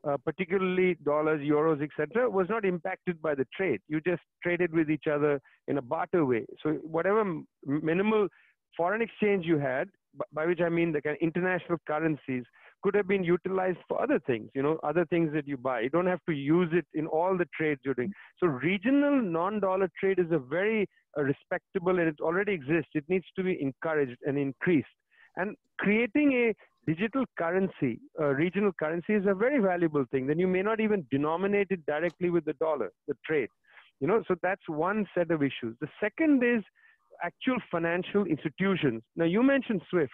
[0.08, 3.80] uh, particularly dollars, euros, etc., was not impacted by the trade.
[3.88, 6.46] You just traded with each other in a barter way.
[6.62, 7.24] So whatever
[7.66, 8.28] minimal
[8.76, 9.88] foreign exchange you had,
[10.32, 12.44] by which I mean the kind of international currencies,
[12.82, 15.80] could have been utilized for other things, you know, other things that you buy.
[15.80, 18.10] You don't have to use it in all the trades you're doing.
[18.38, 20.88] So regional non-dollar trade is a very
[21.18, 22.92] uh, respectable and it already exists.
[22.94, 24.88] It needs to be encouraged and increased.
[25.40, 26.46] And creating a
[26.90, 30.26] digital currency, uh, regional currency is a very valuable thing.
[30.26, 33.48] Then you may not even denominate it directly with the dollar, the trade.
[34.00, 35.76] You know, so that's one set of issues.
[35.80, 36.62] The second is
[37.22, 39.02] actual financial institutions.
[39.16, 40.12] Now you mentioned SWIFT.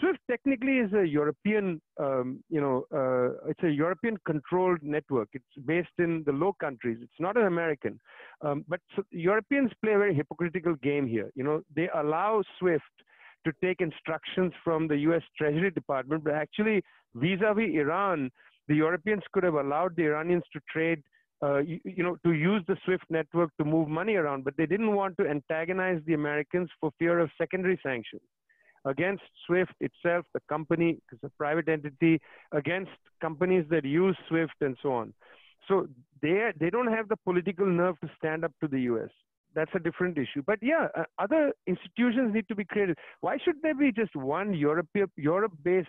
[0.00, 5.28] SWIFT technically is a European, um, you know, uh, it's a European controlled network.
[5.32, 6.98] It's based in the low countries.
[7.00, 7.98] It's not an American.
[8.42, 11.30] Um, but so Europeans play a very hypocritical game here.
[11.34, 12.94] You know, they allow SWIFT
[13.46, 16.82] to take instructions from the US Treasury Department, but actually,
[17.14, 18.30] vis a vis Iran,
[18.68, 21.02] the Europeans could have allowed the Iranians to trade.
[21.42, 24.64] Uh, you, you, know, to use the SWIFT network to move money around, but they
[24.64, 28.22] didn't want to antagonize the Americans for fear of secondary sanctions
[28.86, 32.20] against SWIFT itself, the company, because a private entity,
[32.52, 35.12] against companies that use SWIFT and so on.
[35.68, 35.88] So
[36.22, 39.10] they they don't have the political nerve to stand up to the U.S
[39.56, 40.42] that's a different issue.
[40.46, 42.96] But yeah, uh, other institutions need to be created.
[43.22, 45.88] Why should there be just one Europe Europe-based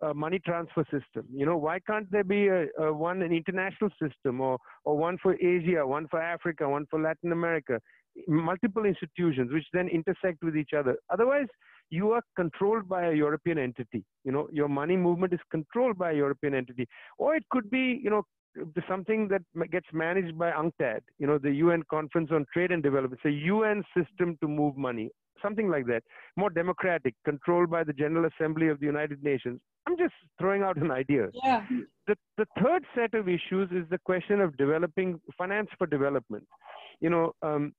[0.00, 1.26] uh, money transfer system?
[1.40, 5.18] You know, why can't there be a, a, one an international system or or one
[5.22, 7.80] for Asia, one for Africa, one for Latin America?
[8.26, 10.96] Multiple institutions which then intersect with each other.
[11.10, 11.46] Otherwise,
[11.90, 14.04] you are controlled by a European entity.
[14.24, 16.86] You know, your money movement is controlled by a European entity,
[17.18, 18.22] or it could be, you know,
[18.88, 23.20] something that gets managed by UNCTAD, you know, the UN Conference on Trade and Development.
[23.24, 25.10] It's a UN system to move money,
[25.42, 26.02] something like that.
[26.36, 29.60] More democratic, controlled by the General Assembly of the United Nations.
[29.86, 31.28] I'm just throwing out an idea.
[31.32, 31.64] Yeah.
[32.06, 36.46] The, the third set of issues is the question of developing finance for development.
[37.00, 37.72] You know, um,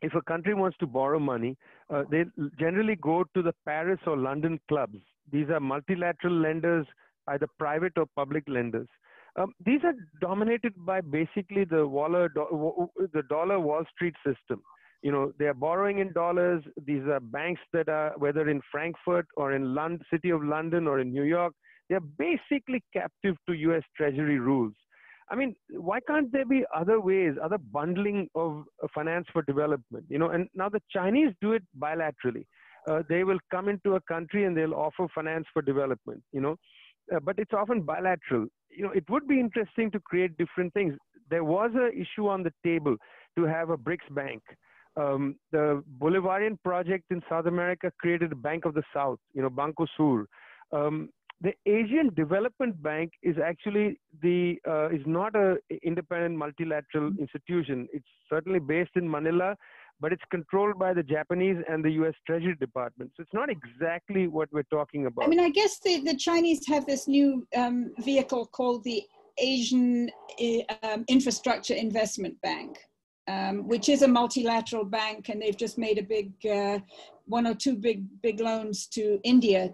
[0.00, 1.56] if a country wants to borrow money,
[1.88, 2.24] uh, they
[2.58, 4.98] generally go to the Paris or London clubs.
[5.30, 6.86] These are multilateral lenders,
[7.28, 8.88] either private or public lenders.
[9.36, 14.62] Um, these are dominated by basically the Waller, the dollar Wall Street system.
[15.02, 16.62] You know, they are borrowing in dollars.
[16.84, 21.00] These are banks that are, whether in Frankfurt or in London, City of London or
[21.00, 21.54] in New York,
[21.88, 23.82] they are basically captive to U.S.
[23.96, 24.74] Treasury rules.
[25.30, 28.64] I mean, why can't there be other ways, other bundling of
[28.94, 30.04] finance for development?
[30.08, 32.44] You know, and now the Chinese do it bilaterally.
[32.88, 36.22] Uh, they will come into a country and they'll offer finance for development.
[36.32, 36.56] You know,
[37.14, 38.46] uh, but it's often bilateral.
[38.74, 40.94] You know, it would be interesting to create different things.
[41.30, 42.96] There was an issue on the table
[43.36, 44.42] to have a BRICS bank.
[44.96, 49.48] Um, the Bolivarian project in South America created a Bank of the South, you know,
[49.48, 50.26] Banco Sur.
[50.72, 51.08] Um,
[51.40, 57.88] the Asian Development Bank is actually the uh, is not a independent multilateral institution.
[57.92, 59.56] It's certainly based in Manila,
[60.00, 63.10] but it's controlled by the Japanese and the US Treasury Department.
[63.16, 65.24] So it's not exactly what we're talking about.
[65.24, 69.02] I mean, I guess the, the Chinese have this new um, vehicle called the
[69.38, 72.78] Asian eh, um, Infrastructure Investment Bank.
[73.28, 76.80] Um, which is a multilateral bank, and they've just made a big uh,
[77.26, 79.72] one or two big big loans to India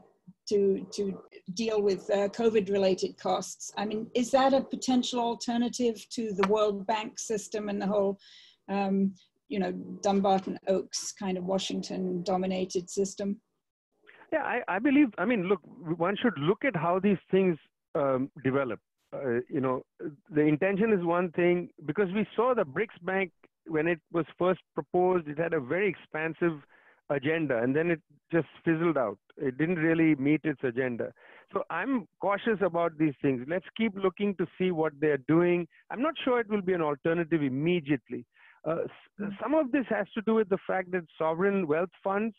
[0.50, 1.18] to to
[1.54, 3.72] deal with uh, COVID-related costs.
[3.76, 8.18] I mean, is that a potential alternative to the World Bank system and the whole
[8.68, 9.14] um,
[9.48, 9.72] you know,
[10.02, 13.40] Dumbarton Oaks kind of Washington dominated system?
[14.32, 15.08] Yeah, I, I believe.
[15.18, 15.60] I mean, look,
[15.96, 17.56] one should look at how these things
[17.94, 18.80] um, develop.
[19.12, 19.82] Uh, you know,
[20.30, 23.32] the intention is one thing because we saw the BRICS Bank
[23.66, 25.28] when it was first proposed.
[25.28, 26.60] It had a very expansive
[27.08, 29.18] agenda, and then it just fizzled out.
[29.38, 31.12] It didn't really meet its agenda.
[31.54, 33.46] So I'm cautious about these things.
[33.48, 35.66] Let's keep looking to see what they're doing.
[35.90, 38.26] I'm not sure it will be an alternative immediately.
[38.66, 38.76] Uh,
[39.42, 42.34] some of this has to do with the fact that sovereign wealth funds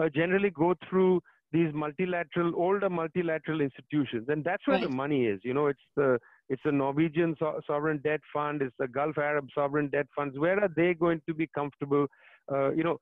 [0.00, 1.20] uh, generally go through
[1.52, 4.88] these multilateral, older multilateral institutions, and that's where right.
[4.88, 5.40] the money is.
[5.42, 6.18] You know, it's the
[6.48, 10.38] it's the Norwegian so- sovereign debt fund, it's the Gulf Arab sovereign debt funds.
[10.38, 12.06] Where are they going to be comfortable?
[12.50, 12.98] Uh, you know,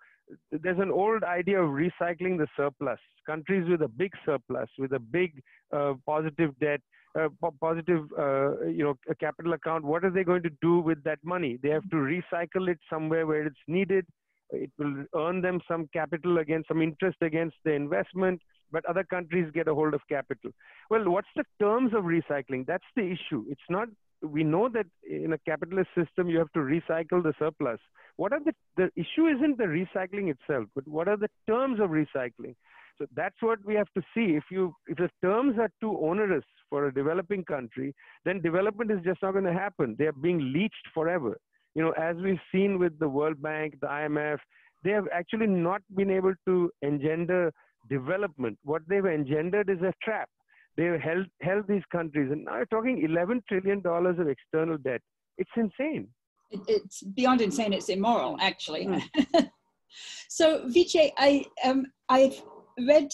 [0.51, 2.99] there's an old idea of recycling the surplus.
[3.27, 5.43] Countries with a big surplus, with a big
[5.75, 6.81] uh, positive debt,
[7.19, 9.85] uh, positive, uh, you know, a capital account.
[9.85, 11.59] What are they going to do with that money?
[11.63, 14.07] They have to recycle it somewhere where it's needed.
[14.51, 18.41] It will earn them some capital against some interest against the investment,
[18.73, 20.51] but other countries get a hold of capital.
[20.91, 22.67] Well, what's the terms of recycling?
[22.67, 23.45] That's the issue.
[23.49, 23.89] It's not.
[24.23, 27.79] We know that in a capitalist system, you have to recycle the surplus.
[28.17, 29.27] What are the the issue?
[29.27, 32.57] Isn't the recycling itself, but what are the terms of recycling?
[32.99, 34.37] So that's what we have to see.
[34.37, 37.95] If you if the terms are too onerous for a developing country,
[38.25, 39.95] then development is just not going to happen.
[39.99, 41.39] They are being leached forever
[41.79, 44.39] you know, as we've seen with the World Bank, the IMF,
[44.83, 47.53] they have actually not been able to engender
[47.89, 48.59] development.
[48.65, 50.29] What they've engendered is a trap.
[50.77, 55.01] They've held, held these countries, and now you're talking $11 trillion of external debt.
[55.37, 56.09] It's insane.
[56.51, 57.73] It's beyond insane.
[57.73, 58.87] It's immoral, actually.
[58.87, 59.51] Mm.
[60.29, 62.43] so, Vijay, I um, I've
[62.87, 63.11] read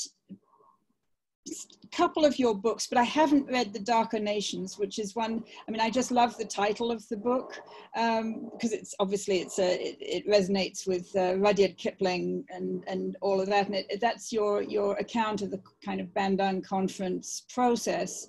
[1.48, 5.44] a couple of your books, but I haven't read The Darker Nations, which is one.
[5.66, 7.60] I mean, I just love the title of the book
[7.92, 13.16] because um, it's obviously it's a it, it resonates with uh, Rudyard Kipling and and
[13.20, 17.44] all of that, and it, that's your your account of the kind of Bandung conference
[17.52, 18.28] process.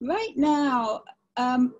[0.00, 1.02] Right now,
[1.36, 1.74] um,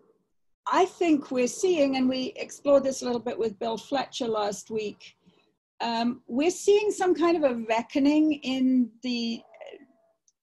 [0.67, 4.71] I think we're seeing, and we explored this a little bit with Bill Fletcher last
[4.71, 5.17] week.
[5.83, 9.43] Um, we're seeing some kind of a reckoning in the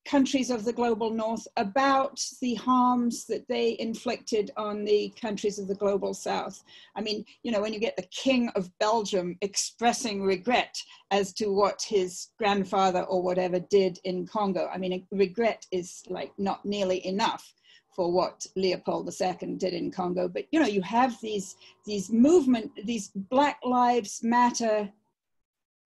[0.06, 5.68] countries of the global north about the harms that they inflicted on the countries of
[5.68, 6.64] the global south.
[6.96, 10.76] I mean, you know, when you get the king of Belgium expressing regret
[11.12, 16.32] as to what his grandfather or whatever did in Congo, I mean, regret is like
[16.40, 17.54] not nearly enough
[17.96, 20.28] for what Leopold II did in Congo.
[20.28, 24.92] But you know, you have these these movement, these Black Lives Matter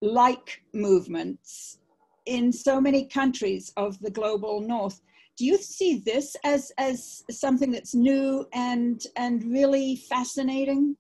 [0.04, 1.80] like movements
[2.26, 5.00] in so many countries of the global north.
[5.38, 10.98] Do you see this as, as something that's new and, and really fascinating?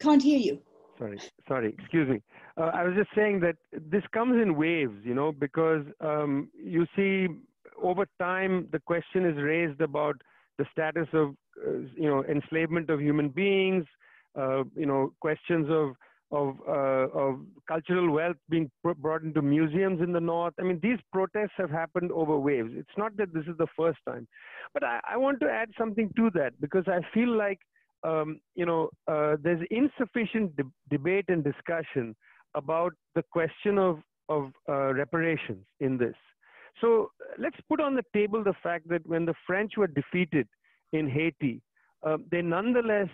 [0.00, 0.60] Can't hear you.
[0.98, 2.20] Sorry, sorry, excuse me.
[2.56, 6.86] Uh, I was just saying that this comes in waves, you know, because um, you
[6.96, 7.28] see
[7.80, 10.20] over time the question is raised about
[10.58, 11.30] the status of,
[11.66, 13.84] uh, you know, enslavement of human beings,
[14.38, 15.94] uh, you know, questions of
[16.32, 20.54] of, uh, of cultural wealth being brought into museums in the north.
[20.58, 22.70] I mean, these protests have happened over waves.
[22.74, 24.26] It's not that this is the first time.
[24.72, 27.58] But I, I want to add something to that because I feel like,
[28.02, 32.16] um, you know, uh, there's insufficient de- debate and discussion
[32.54, 33.98] about the question of,
[34.30, 36.16] of uh, reparations in this.
[36.80, 40.48] So let's put on the table the fact that when the French were defeated
[40.94, 41.60] in Haiti,
[42.06, 43.08] uh, they nonetheless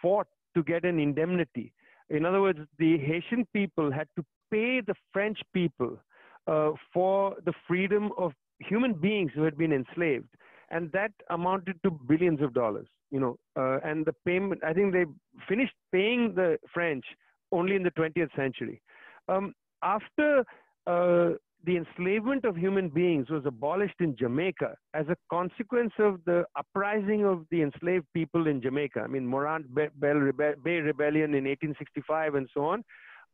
[0.00, 1.72] fought to get an indemnity
[2.12, 5.98] in other words, the Haitian people had to pay the French people
[6.46, 10.28] uh, for the freedom of human beings who had been enslaved.
[10.70, 13.38] And that amounted to billions of dollars, you know.
[13.56, 15.04] Uh, and the payment, I think they
[15.48, 17.04] finished paying the French
[17.50, 18.82] only in the 20th century.
[19.28, 20.44] Um, after
[20.86, 21.30] uh,
[21.64, 27.24] the enslavement of human beings was abolished in Jamaica as a consequence of the uprising
[27.24, 29.00] of the enslaved people in Jamaica.
[29.00, 32.82] I mean, Morant Bay Rebellion in 1865 and so on.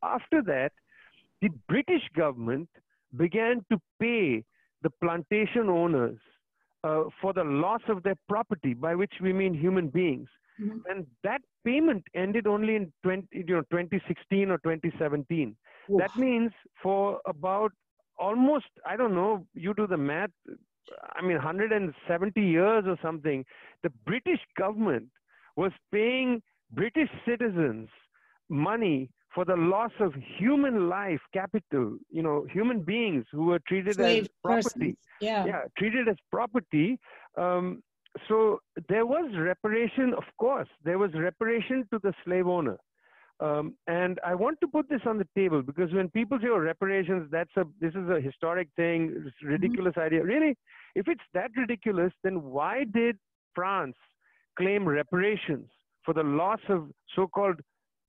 [0.03, 0.71] After that,
[1.41, 2.69] the British government
[3.17, 4.43] began to pay
[4.83, 6.17] the plantation owners
[6.83, 10.29] uh, for the loss of their property, by which we mean human beings.
[10.61, 10.79] Mm-hmm.
[10.89, 15.55] And that payment ended only in 20, you know, 2016 or 2017.
[15.91, 15.99] Oof.
[15.99, 16.51] That means
[16.81, 17.71] for about
[18.19, 20.31] almost, I don't know, you do the math,
[21.15, 23.45] I mean, 170 years or something,
[23.83, 25.07] the British government
[25.55, 26.41] was paying
[26.71, 27.89] British citizens
[28.49, 33.95] money for the loss of human life, capital, you know, human beings who were treated
[33.95, 34.97] Slave as property.
[35.21, 35.45] Yeah.
[35.45, 36.99] yeah, treated as property.
[37.37, 37.83] Um,
[38.27, 42.77] so there was reparation, of course, there was reparation to the slave owner.
[43.41, 46.57] Um, and I want to put this on the table because when people say, "Oh,
[46.57, 49.47] reparations, that's a this is a historic thing, it's a mm-hmm.
[49.47, 50.07] ridiculous mm-hmm.
[50.07, 50.57] idea." Really,
[50.95, 53.17] if it's that ridiculous, then why did
[53.55, 53.95] France
[54.57, 55.69] claim reparations
[56.03, 57.61] for the loss of so-called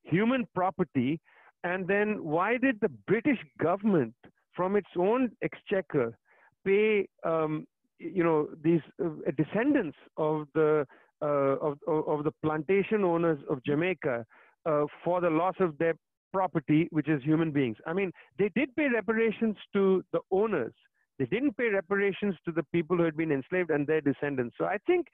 [0.03, 1.19] human property,
[1.63, 4.13] and then why did the British government,
[4.53, 6.17] from its own exchequer,
[6.65, 7.65] pay um,
[7.99, 10.85] you know these uh, descendants of the
[11.21, 14.25] uh, of, of the plantation owners of Jamaica
[14.65, 15.93] uh, for the loss of their
[16.33, 17.77] property, which is human beings.
[17.85, 20.73] I mean, they did pay reparations to the owners.
[21.19, 24.55] They didn't pay reparations to the people who had been enslaved and their descendants.
[24.57, 25.07] So I think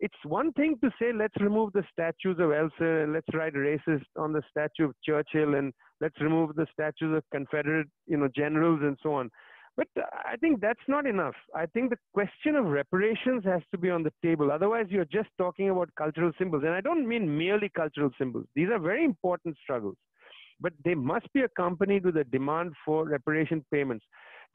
[0.00, 4.04] it's one thing to say, let's remove the statues of Elsa and let's write racist
[4.16, 8.80] on the statue of Churchill and let's remove the statues of Confederate, you know, generals
[8.82, 9.30] and so on.
[9.76, 11.34] But uh, I think that's not enough.
[11.54, 14.50] I think the question of reparations has to be on the table.
[14.50, 16.62] Otherwise, you're just talking about cultural symbols.
[16.64, 18.46] And I don't mean merely cultural symbols.
[18.54, 19.96] These are very important struggles.
[20.60, 24.04] But they must be accompanied with a demand for reparation payments.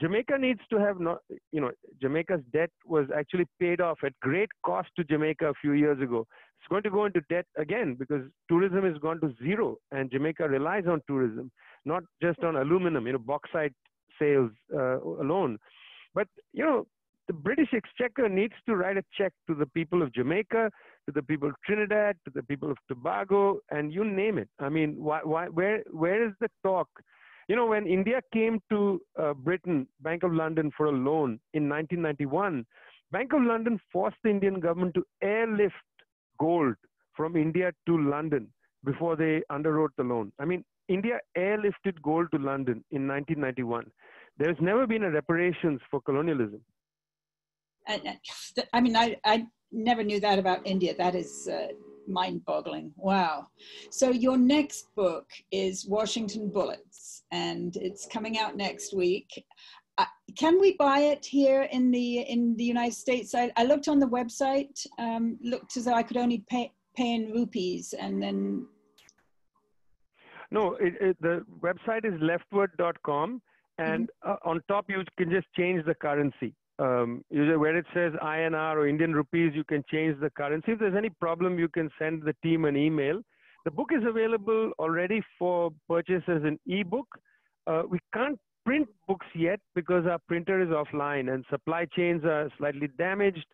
[0.01, 1.19] Jamaica needs to have, not,
[1.51, 1.69] you know,
[2.01, 6.25] Jamaica's debt was actually paid off at great cost to Jamaica a few years ago.
[6.59, 10.47] It's going to go into debt again because tourism has gone to zero and Jamaica
[10.47, 11.51] relies on tourism,
[11.85, 13.73] not just on aluminum, you know, bauxite
[14.19, 15.57] sales uh, alone.
[16.13, 16.87] But, you know,
[17.27, 20.71] the British Exchequer needs to write a check to the people of Jamaica,
[21.05, 24.49] to the people of Trinidad, to the people of Tobago, and you name it.
[24.59, 26.89] I mean, why, why, where, where is the talk?
[27.47, 31.69] You know, when India came to uh, Britain, Bank of London, for a loan in
[31.69, 32.65] 1991,
[33.11, 35.75] Bank of London forced the Indian government to airlift
[36.39, 36.75] gold
[37.15, 38.47] from India to London
[38.83, 40.31] before they underwrote the loan.
[40.39, 43.85] I mean, India airlifted gold to London in 1991.
[44.37, 46.61] There's never been a reparations for colonialism.
[47.87, 50.93] I mean, I, I never knew that about India.
[50.95, 51.67] That is uh,
[52.07, 52.91] mind boggling.
[52.97, 53.47] Wow.
[53.89, 59.29] So, your next book is Washington Bullets, and it's coming out next week.
[59.97, 60.05] Uh,
[60.37, 63.33] can we buy it here in the in the United States?
[63.33, 67.15] I, I looked on the website, um, looked as though I could only pay, pay
[67.15, 68.67] in rupees, and then
[70.51, 73.41] no, it, it, the website is leftword.com,
[73.77, 74.31] and mm-hmm.
[74.31, 76.53] uh, on top you can just change the currency.
[76.79, 80.71] Um, where it says INR or Indian rupees, you can change the currency.
[80.71, 83.21] If there's any problem, you can send the team an email.
[83.65, 87.05] The book is available already for purchase as an ebook.
[87.67, 92.49] Uh, we can't print books yet because our printer is offline and supply chains are
[92.57, 93.45] slightly damaged.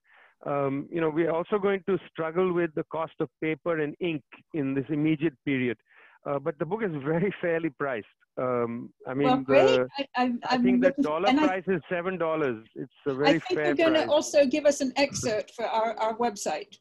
[0.45, 4.23] Um, you know, we're also going to struggle with the cost of paper and ink
[4.53, 5.77] in this immediate period.
[6.25, 8.07] Uh, but the book is very fairly priced.
[8.37, 12.17] Um, I mean, well, the, I, I, I think the dollar price I, is seven
[12.17, 12.63] dollars.
[12.75, 13.49] It's a very fair price.
[13.49, 16.77] I think you're going to also give us an excerpt for our, our website.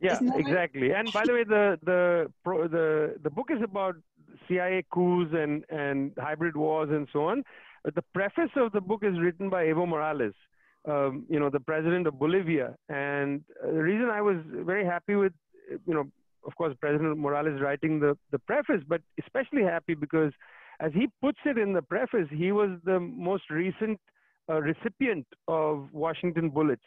[0.00, 0.90] Yeah, exactly.
[0.90, 1.00] Right?
[1.00, 3.96] And by the way, the the pro, the the book is about
[4.48, 7.44] CIA coups and and hybrid wars and so on.
[7.84, 10.34] But the preface of the book is written by Evo Morales.
[10.86, 12.74] Um, you know, the president of Bolivia.
[12.88, 15.32] And uh, the reason I was very happy with,
[15.86, 16.04] you know,
[16.46, 20.32] of course, President Morales writing the, the preface, but especially happy because,
[20.80, 23.98] as he puts it in the preface, he was the most recent
[24.50, 26.82] uh, recipient of Washington bullets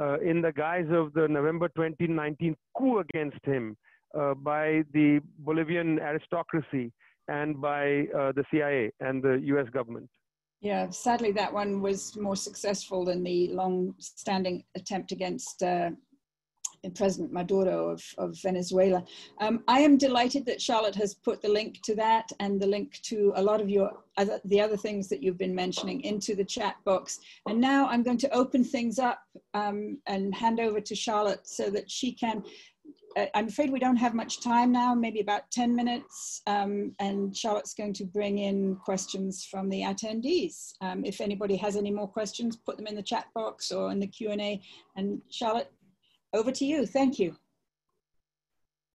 [0.00, 3.76] uh, in the guise of the November 2019 coup against him
[4.18, 6.92] uh, by the Bolivian aristocracy
[7.28, 10.08] and by uh, the CIA and the US government.
[10.60, 15.90] Yeah, sadly, that one was more successful than the long standing attempt against uh,
[16.94, 19.04] President Maduro of, of Venezuela.
[19.40, 23.00] Um, I am delighted that Charlotte has put the link to that and the link
[23.02, 26.44] to a lot of your other, the other things that you've been mentioning into the
[26.44, 27.20] chat box.
[27.46, 29.20] And now I'm going to open things up
[29.54, 32.42] um, and hand over to Charlotte so that she can
[33.16, 37.36] uh, I'm afraid we don't have much time now, maybe about 10 minutes, um, and
[37.36, 40.74] Charlotte's going to bring in questions from the attendees.
[40.80, 43.98] Um, if anybody has any more questions, put them in the chat box or in
[43.98, 44.60] the Q&A.
[44.96, 45.72] And Charlotte,
[46.32, 46.86] over to you.
[46.86, 47.36] Thank you.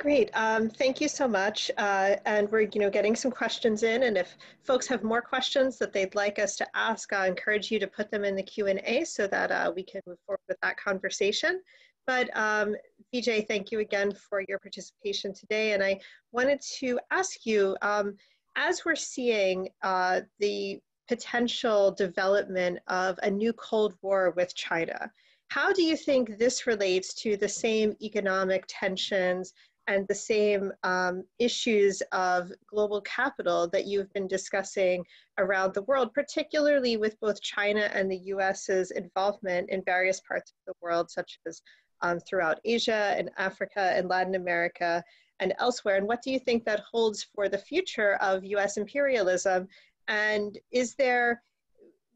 [0.03, 0.30] Great.
[0.35, 1.70] Um, thank you so much.
[1.78, 4.03] Uh, and we're, you know, getting some questions in.
[4.03, 7.78] And if folks have more questions that they'd like us to ask, I encourage you
[7.78, 10.76] to put them in the Q&A so that uh, we can move forward with that
[10.76, 11.62] conversation.
[12.05, 12.74] But um,
[13.14, 15.72] Vijay, thank you again for your participation today.
[15.72, 16.01] And I
[16.33, 18.16] wanted to ask you, um,
[18.57, 25.12] as we're seeing uh, the potential development of a new Cold War with China,
[25.53, 29.53] how do you think this relates to the same economic tensions
[29.86, 35.05] and the same um, issues of global capital that you've been discussing
[35.36, 40.72] around the world, particularly with both China and the US's involvement in various parts of
[40.72, 41.61] the world, such as
[42.00, 45.05] um, throughout Asia and Africa and Latin America,
[45.40, 45.96] and elsewhere?
[45.96, 49.68] And what do you think that holds for the future of US imperialism?
[50.09, 51.42] And is there,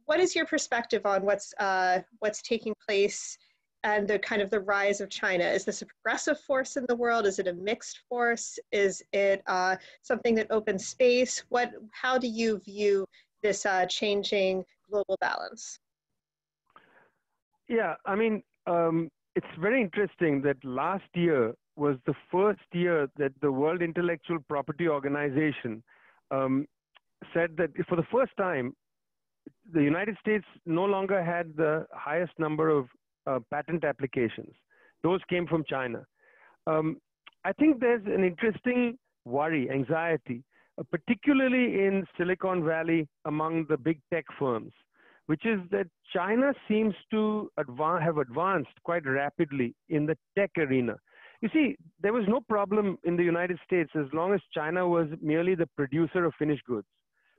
[0.07, 3.37] what is your perspective on what's, uh, what's taking place
[3.85, 5.45] and the kind of the rise of China?
[5.45, 7.27] Is this a progressive force in the world?
[7.27, 8.59] Is it a mixed force?
[8.73, 11.45] Is it uh, something that opens space?
[11.51, 13.07] What, how do you view
[13.43, 15.79] this uh, changing global balance?
[17.69, 23.33] Yeah, I mean, um, it's very interesting that last year was the first year that
[23.43, 25.83] the World Intellectual Property Organization
[26.31, 26.67] um,
[27.35, 28.73] said that for the first time,
[29.73, 32.89] the United States no longer had the highest number of
[33.27, 34.55] uh, patent applications.
[35.03, 36.05] Those came from China.
[36.67, 36.99] Um,
[37.45, 40.43] I think there's an interesting worry, anxiety,
[40.79, 44.73] uh, particularly in Silicon Valley among the big tech firms,
[45.27, 50.97] which is that China seems to have advanced quite rapidly in the tech arena.
[51.43, 55.09] You see, there was no problem in the United States as long as China was
[55.21, 56.87] merely the producer of finished goods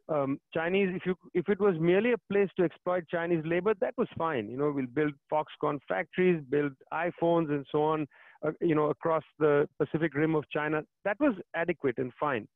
[0.09, 3.93] um, Chinese, if you if it was merely a place to exploit Chinese labor, that
[3.97, 4.49] was fine.
[4.49, 8.07] You know, we'll build Foxconn factories, build iPhones, and so on.
[8.45, 12.47] Uh, you know, across the Pacific Rim of China, that was adequate and fine.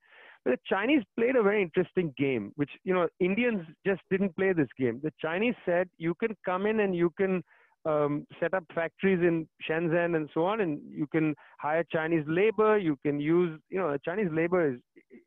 [0.45, 4.53] But the Chinese played a very interesting game, which you know Indians just didn't play
[4.53, 4.99] this game.
[5.03, 7.43] The Chinese said you can come in and you can
[7.85, 12.77] um, set up factories in Shenzhen and so on, and you can hire Chinese labor.
[12.77, 14.79] You can use, you know, Chinese labor is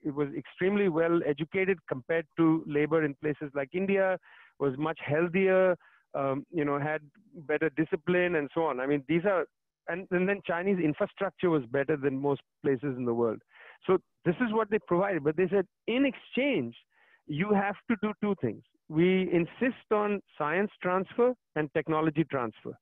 [0.02, 4.18] it was extremely well educated compared to labor in places like India.
[4.60, 5.76] Was much healthier,
[6.14, 7.00] um, you know, had
[7.34, 8.78] better discipline and so on.
[8.78, 9.46] I mean, these are,
[9.88, 13.42] and, and then Chinese infrastructure was better than most places in the world.
[13.86, 15.24] So this is what they provided.
[15.24, 16.76] But they said in exchange,
[17.26, 22.76] you have to do two things we insist on science transfer and technology transfer.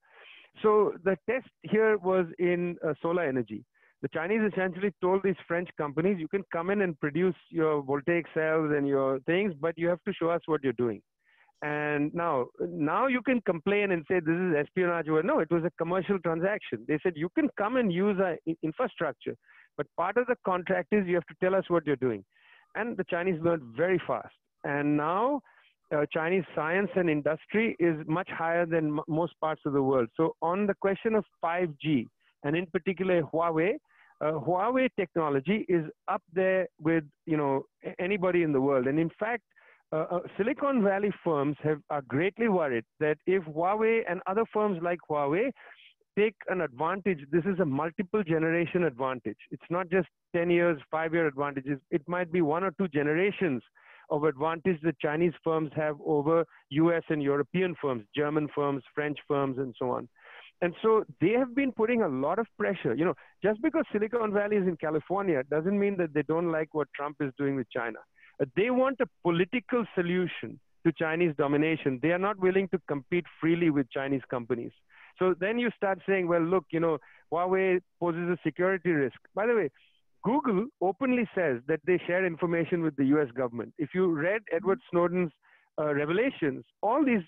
[0.63, 3.65] So the test here was in uh, solar energy.
[4.03, 8.27] The Chinese essentially told these French companies, you can come in and produce your voltaic
[8.35, 11.01] cells and your things, but you have to show us what you're doing.
[11.63, 15.07] And now, now you can complain and say this is espionage.
[15.09, 16.85] Well, no, it was a commercial transaction.
[16.89, 19.37] They said you can come and use our infrastructure,
[19.77, 22.25] but part of the contract is you have to tell us what you're doing.
[22.75, 24.35] And the Chinese learned very fast.
[24.65, 25.41] And now
[25.93, 30.09] uh, Chinese science and industry is much higher than most parts of the world.
[30.17, 32.07] So on the question of 5G,
[32.45, 33.75] and in particular Huawei,
[34.21, 37.65] uh, Huawei technology is up there with you know
[37.99, 38.87] anybody in the world.
[38.87, 39.43] And in fact,
[39.93, 44.79] uh, uh, Silicon Valley firms have are greatly worried that if Huawei and other firms
[44.83, 45.51] like Huawei
[46.19, 49.39] take an advantage, this is a multiple generation advantage.
[49.51, 51.79] It's not just 10 years, five year advantages.
[51.91, 53.63] It might be one or two generations
[54.13, 59.57] of advantage that Chinese firms have over US and European firms, German firms, French firms,
[59.59, 60.09] and so on.
[60.61, 62.95] And so they have been putting a lot of pressure.
[62.95, 66.69] You know, just because Silicon Valley is in California doesn't mean that they don't like
[66.73, 67.99] what Trump is doing with China.
[68.41, 71.99] Uh, they want a political solution to Chinese domination.
[72.03, 74.73] They are not willing to compete freely with Chinese companies.
[75.19, 76.99] So then you start saying, well, look, you know,
[77.33, 79.19] Huawei poses a security risk.
[79.35, 79.71] By the way,
[80.25, 83.75] Google openly says that they share information with the US government.
[83.79, 85.33] If you read Edward Snowden's
[85.81, 87.23] uh, revelations, all these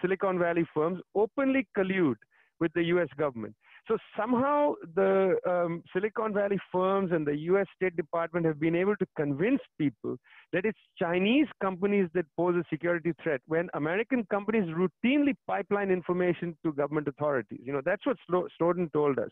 [0.00, 2.16] Silicon Valley firms openly collude
[2.60, 3.54] with the US government.
[3.88, 8.94] So somehow the um, Silicon Valley firms and the US State Department have been able
[8.96, 10.16] to convince people
[10.52, 16.56] that it's Chinese companies that pose a security threat when American companies routinely pipeline information
[16.64, 17.60] to government authorities.
[17.64, 18.16] You know, that's what
[18.58, 19.30] Snowden told us.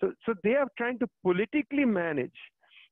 [0.00, 2.32] So, so they are trying to politically manage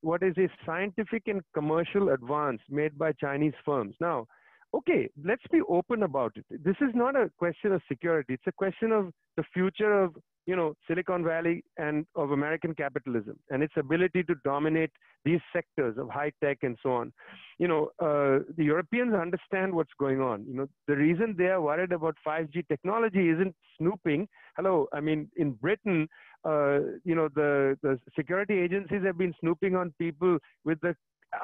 [0.02, 3.94] what is a scientific and commercial advance made by Chinese firms.
[4.00, 4.26] Now,
[4.74, 6.44] okay, let's be open about it.
[6.50, 8.34] This is not a question of security.
[8.34, 10.14] It's a question of the future of
[10.46, 14.90] you know Silicon Valley and of American capitalism and its ability to dominate
[15.24, 17.12] these sectors of high tech and so on.
[17.58, 20.44] You know, uh, the Europeans understand what's going on.
[20.46, 24.28] You know, the reason they are worried about 5G technology isn't snooping.
[24.56, 26.08] Hello, I mean, in Britain,
[26.44, 30.94] uh, you know, the the security agencies have been snooping on people with the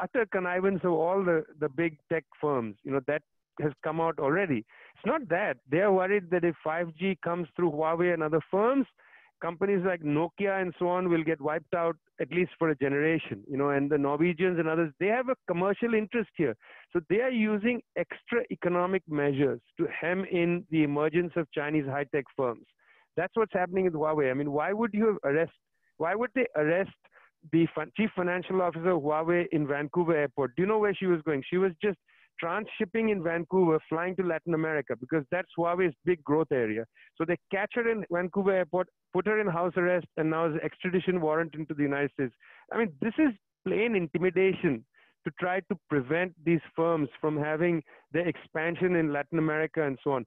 [0.01, 2.77] utter connivance of all the, the big tech firms.
[2.83, 3.23] You know, that
[3.61, 4.65] has come out already.
[4.95, 5.59] It's not that.
[5.71, 8.87] They're worried that if 5G comes through Huawei and other firms,
[9.41, 13.43] companies like Nokia and so on will get wiped out at least for a generation,
[13.47, 16.57] you know, and the Norwegians and others, they have a commercial interest here.
[16.93, 22.25] So they are using extra economic measures to hem in the emergence of Chinese high-tech
[22.35, 22.65] firms.
[23.17, 24.31] That's what's happening with Huawei.
[24.31, 25.53] I mean, why would you arrest,
[25.99, 26.91] why would they arrest
[27.53, 30.57] the chief financial officer of Huawei in Vancouver airport.
[30.57, 31.43] Do you know where she was going?
[31.49, 31.99] She was just
[32.43, 36.85] transshipping in Vancouver, flying to Latin America because that's Huawei's big growth area.
[37.17, 40.61] So they catch her in Vancouver airport, put her in house arrest, and now is
[40.63, 42.35] extradition warrant into the United States.
[42.73, 43.33] I mean, this is
[43.67, 44.85] plain intimidation
[45.25, 47.83] to try to prevent these firms from having
[48.13, 50.25] their expansion in Latin America and so on.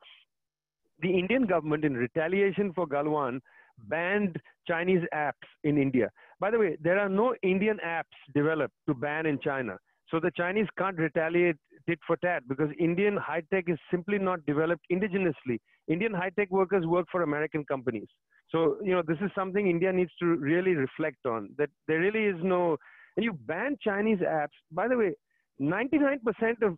[1.01, 3.39] The Indian government, in retaliation for Galwan,
[3.87, 4.37] banned
[4.67, 6.09] Chinese apps in India.
[6.41, 9.77] By the way, there are no Indian apps developed to ban in China.
[10.09, 11.55] So the Chinese can't retaliate
[11.87, 15.59] tit for tat because Indian high tech is simply not developed indigenously.
[15.87, 18.07] Indian high tech workers work for American companies.
[18.51, 22.25] So, you know, this is something India needs to really reflect on that there really
[22.25, 22.77] is no,
[23.15, 24.57] and you ban Chinese apps.
[24.71, 25.13] By the way,
[25.61, 26.17] 99%
[26.63, 26.77] of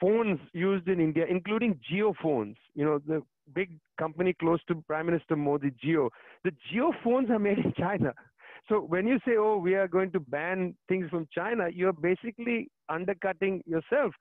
[0.00, 3.22] phones used in India, including Jio phones, you know, the
[3.54, 6.10] big company close to Prime Minister Modi, Jio,
[6.44, 8.12] the Jio phones are made in China.
[8.68, 12.68] So when you say, oh, we are going to ban things from China, you're basically
[12.88, 14.12] undercutting yourself.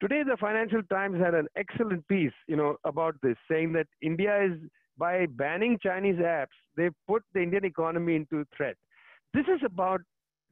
[0.00, 4.44] Today, the Financial Times had an excellent piece, you know, about this, saying that India
[4.44, 4.58] is
[4.98, 8.76] by banning Chinese apps, they've put the Indian economy into threat.
[9.32, 10.00] This is about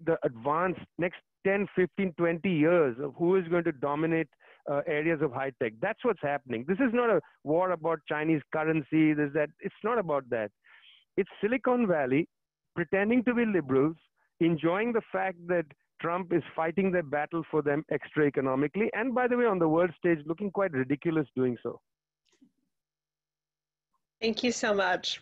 [0.05, 4.29] the advanced next 10, 15, 20 years of who is going to dominate
[4.71, 5.73] uh, areas of high tech.
[5.81, 6.65] That's what's happening.
[6.67, 9.13] This is not a war about Chinese currency.
[9.13, 9.51] There's that.
[9.61, 10.51] It's not about that.
[11.17, 12.29] It's Silicon Valley
[12.75, 13.97] pretending to be liberals,
[14.41, 15.67] enjoying the fact that
[16.01, 19.69] Trump is fighting their battle for them extra economically, and by the way, on the
[19.69, 21.81] world stage, looking quite ridiculous doing so.
[24.21, 25.21] Thank you so much.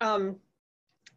[0.00, 0.36] Um,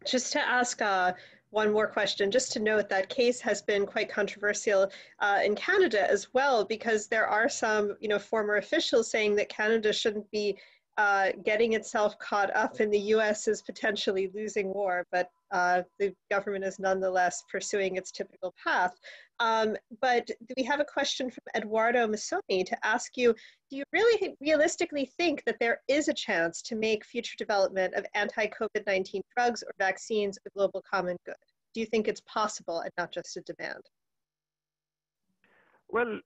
[0.05, 1.14] just to ask uh,
[1.49, 6.09] one more question, just to note that case has been quite controversial uh, in Canada
[6.09, 10.57] as well, because there are some, you know, former officials saying that Canada shouldn't be
[10.97, 13.47] uh, getting itself caught up in the U.S.
[13.47, 18.93] is potentially losing war, but uh, the government is nonetheless pursuing its typical path.
[19.39, 23.34] Um, but we have a question from Eduardo Masoni to ask you,
[23.70, 28.06] do you really realistically think that there is a chance to make future development of
[28.16, 31.36] anti-COVID-19 drugs or vaccines a global common good?
[31.74, 33.84] Do you think it's possible and not just a demand?
[35.89, 36.20] Well,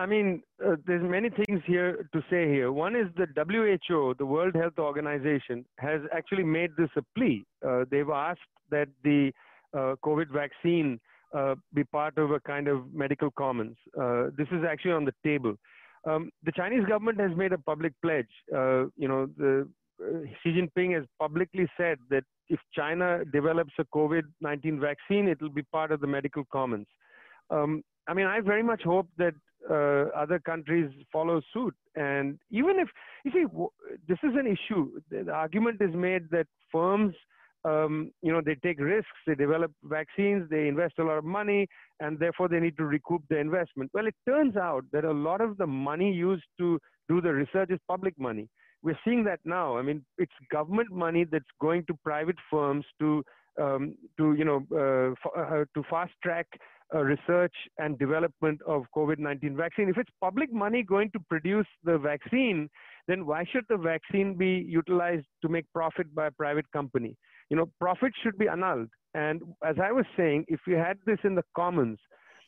[0.00, 2.72] I mean, uh, there's many things here to say here.
[2.72, 7.44] One is the WHO, the World Health Organization, has actually made this a plea.
[7.66, 9.30] Uh, they've asked that the
[9.74, 10.98] uh, COVID vaccine
[11.36, 13.76] uh, be part of a kind of medical commons.
[13.94, 15.54] Uh, this is actually on the table.
[16.08, 18.32] Um, the Chinese government has made a public pledge.
[18.50, 19.68] Uh, you know, the,
[20.42, 25.62] Xi Jinping has publicly said that if China develops a COVID-19 vaccine, it will be
[25.64, 26.86] part of the medical commons.
[27.50, 29.34] Um, I mean, I very much hope that
[29.68, 31.74] uh, other countries follow suit.
[31.96, 32.88] And even if,
[33.24, 33.44] you see,
[34.08, 35.00] this is an issue.
[35.10, 37.14] The argument is made that firms,
[37.64, 41.66] um, you know, they take risks, they develop vaccines, they invest a lot of money,
[42.00, 43.90] and therefore they need to recoup the investment.
[43.92, 47.70] Well, it turns out that a lot of the money used to do the research
[47.70, 48.48] is public money.
[48.82, 49.76] We're seeing that now.
[49.76, 53.22] I mean, it's government money that's going to private firms to
[53.60, 56.46] um, to you know uh, uh, to fast track
[56.94, 59.88] uh, research and development of COVID-19 vaccine.
[59.88, 62.68] If it's public money going to produce the vaccine,
[63.08, 67.16] then why should the vaccine be utilized to make profit by a private company?
[67.48, 68.88] You know, profit should be annulled.
[69.14, 71.98] And as I was saying, if you had this in the commons,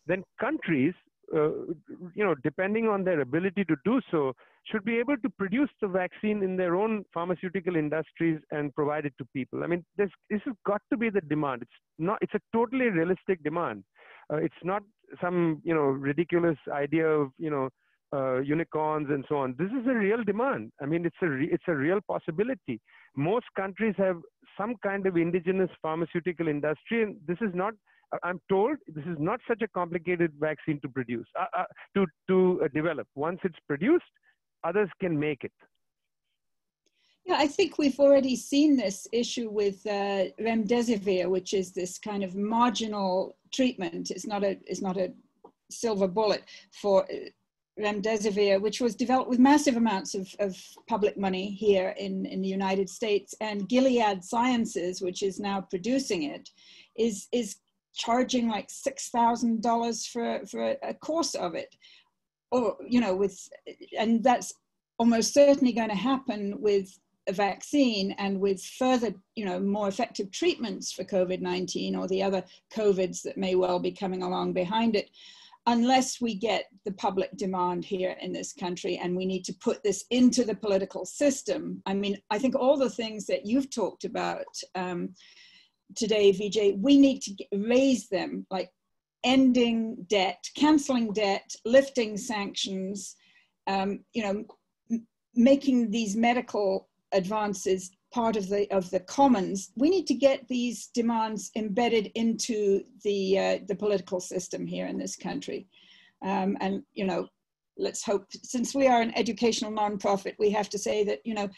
[0.06, 0.94] then countries,
[1.34, 1.50] uh,
[2.14, 4.32] you know, depending on their ability to do so,
[4.70, 9.14] should be able to produce the vaccine in their own pharmaceutical industries and provide it
[9.18, 9.64] to people.
[9.64, 11.62] I mean, this this has got to be the demand.
[11.62, 12.18] It's not.
[12.20, 13.82] It's a totally realistic demand.
[14.30, 14.82] Uh, it's not
[15.20, 17.68] some you know ridiculous idea of you know
[18.12, 19.54] uh, unicorns and so on.
[19.58, 20.72] This is a real demand.
[20.80, 22.80] I mean, it's a re- it's a real possibility.
[23.16, 24.16] Most countries have
[24.56, 27.74] some kind of indigenous pharmaceutical industry, and this is not.
[28.22, 31.64] I'm told this is not such a complicated vaccine to produce, uh, uh,
[31.94, 33.08] to to uh, develop.
[33.14, 34.04] Once it's produced,
[34.64, 35.52] others can make it.
[37.24, 42.24] Yeah, I think we've already seen this issue with uh, remdesivir, which is this kind
[42.24, 44.10] of marginal treatment.
[44.10, 45.12] It's not a it's not a
[45.70, 46.42] silver bullet
[46.80, 47.28] for uh,
[47.80, 50.56] remdesivir, which was developed with massive amounts of, of
[50.88, 53.34] public money here in, in the United States.
[53.40, 56.48] And Gilead Sciences, which is now producing it,
[56.98, 57.56] is is
[57.94, 61.74] charging like six thousand dollars for for a course of it,
[62.50, 63.38] or you know, with
[63.96, 64.52] and that's
[64.98, 66.88] almost certainly going to happen with
[67.28, 72.42] a vaccine and with further, you know, more effective treatments for COVID-19 or the other
[72.74, 75.10] COVIDs that may well be coming along behind it,
[75.66, 79.82] unless we get the public demand here in this country and we need to put
[79.84, 81.80] this into the political system.
[81.86, 85.10] I mean, I think all the things that you've talked about um,
[85.94, 88.70] today, Vijay, we need to raise them, like
[89.24, 93.14] ending debt, canceling debt, lifting sanctions,
[93.68, 94.44] um, you know,
[95.34, 100.88] making these medical advances part of the of the commons we need to get these
[100.88, 105.66] demands embedded into the uh, the political system here in this country.
[106.22, 107.26] Um, and you know
[107.78, 111.48] let's hope since we are an educational nonprofit we have to say that you know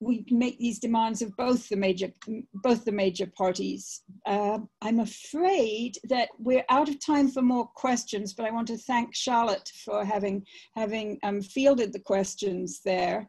[0.00, 2.12] we make these demands of both the major
[2.54, 4.02] both the major parties.
[4.26, 8.76] Uh, i'm afraid that we're out of time for more questions but i want to
[8.76, 10.44] thank charlotte for having
[10.76, 13.26] having um, fielded the questions there.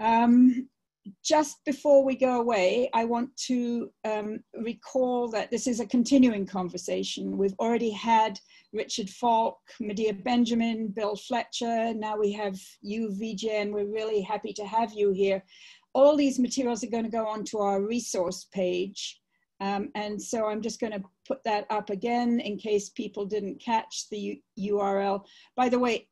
[0.00, 0.68] Um,
[1.22, 6.46] just before we go away, I want to um, recall that this is a continuing
[6.46, 7.36] conversation.
[7.36, 8.38] We've already had
[8.72, 11.94] Richard Falk, Medea Benjamin, Bill Fletcher.
[11.94, 15.44] Now we have you, VJ, and we're really happy to have you here.
[15.94, 19.20] All these materials are going to go onto our resource page.
[19.60, 23.62] Um, and so I'm just going to put that up again in case people didn't
[23.62, 25.24] catch the U URL.
[25.56, 26.08] By the way,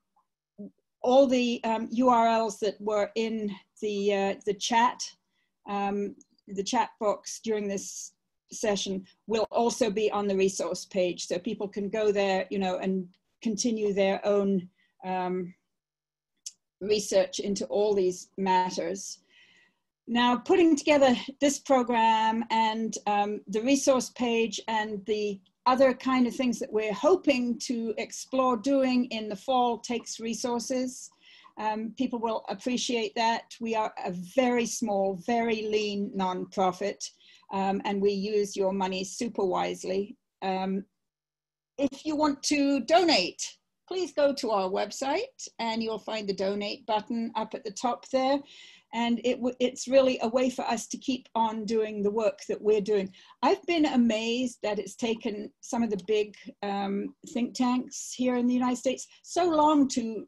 [1.02, 5.02] all the um, URLs that were in the, uh, the chat,
[5.68, 6.14] um,
[6.48, 8.12] the chat box during this
[8.52, 11.26] session will also be on the resource page.
[11.26, 13.08] So people can go there, you know, and
[13.42, 14.68] continue their own
[15.04, 15.54] um,
[16.80, 19.18] research into all these matters.
[20.06, 26.34] Now, putting together this program and um, the resource page and the other kind of
[26.34, 31.10] things that we're hoping to explore doing in the fall takes resources.
[31.58, 33.54] Um, people will appreciate that.
[33.60, 37.04] We are a very small, very lean nonprofit,
[37.52, 40.16] um, and we use your money super wisely.
[40.40, 40.84] Um,
[41.78, 43.42] if you want to donate,
[43.86, 48.08] please go to our website and you'll find the donate button up at the top
[48.10, 48.38] there
[48.92, 52.60] and it it's really a way for us to keep on doing the work that
[52.60, 53.12] we're doing.
[53.42, 58.46] I've been amazed that it's taken some of the big um, think tanks here in
[58.46, 60.26] the United States so long to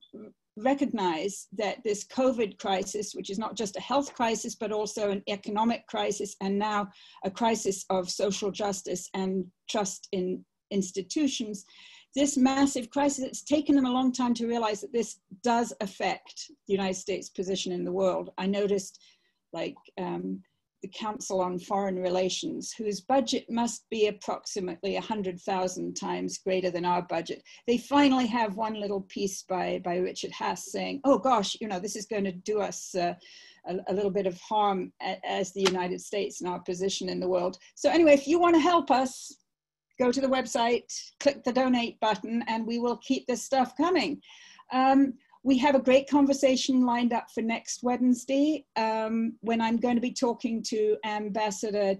[0.56, 5.22] recognize that this COVID crisis, which is not just a health crisis, but also an
[5.28, 6.88] economic crisis, and now
[7.24, 11.64] a crisis of social justice and trust in institutions,
[12.14, 16.50] this massive crisis, it's taken them a long time to realize that this does affect
[16.66, 18.30] the United States' position in the world.
[18.38, 19.02] I noticed
[19.52, 20.40] like um,
[20.84, 27.00] the Council on Foreign Relations, whose budget must be approximately 100,000 times greater than our
[27.00, 27.42] budget.
[27.66, 31.80] They finally have one little piece by, by Richard Haass saying, oh gosh, you know,
[31.80, 33.14] this is going to do us uh,
[33.66, 34.92] a, a, little bit of harm
[35.24, 37.56] as the United States and our position in the world.
[37.74, 39.32] So anyway, if you want to help us,
[39.98, 44.20] go to the website, click the donate button, and we will keep this stuff coming.
[44.72, 49.94] Um, we have a great conversation lined up for next Wednesday um, when I'm going
[49.94, 51.96] to be talking to Ambassador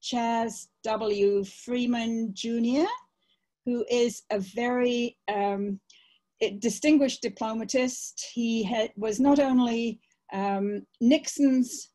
[0.00, 1.44] Chas W.
[1.44, 2.86] Freeman Jr.,
[3.66, 5.78] who is a very um,
[6.58, 8.26] distinguished diplomatist.
[8.32, 10.00] He had, was not only
[10.32, 11.90] um, Nixon's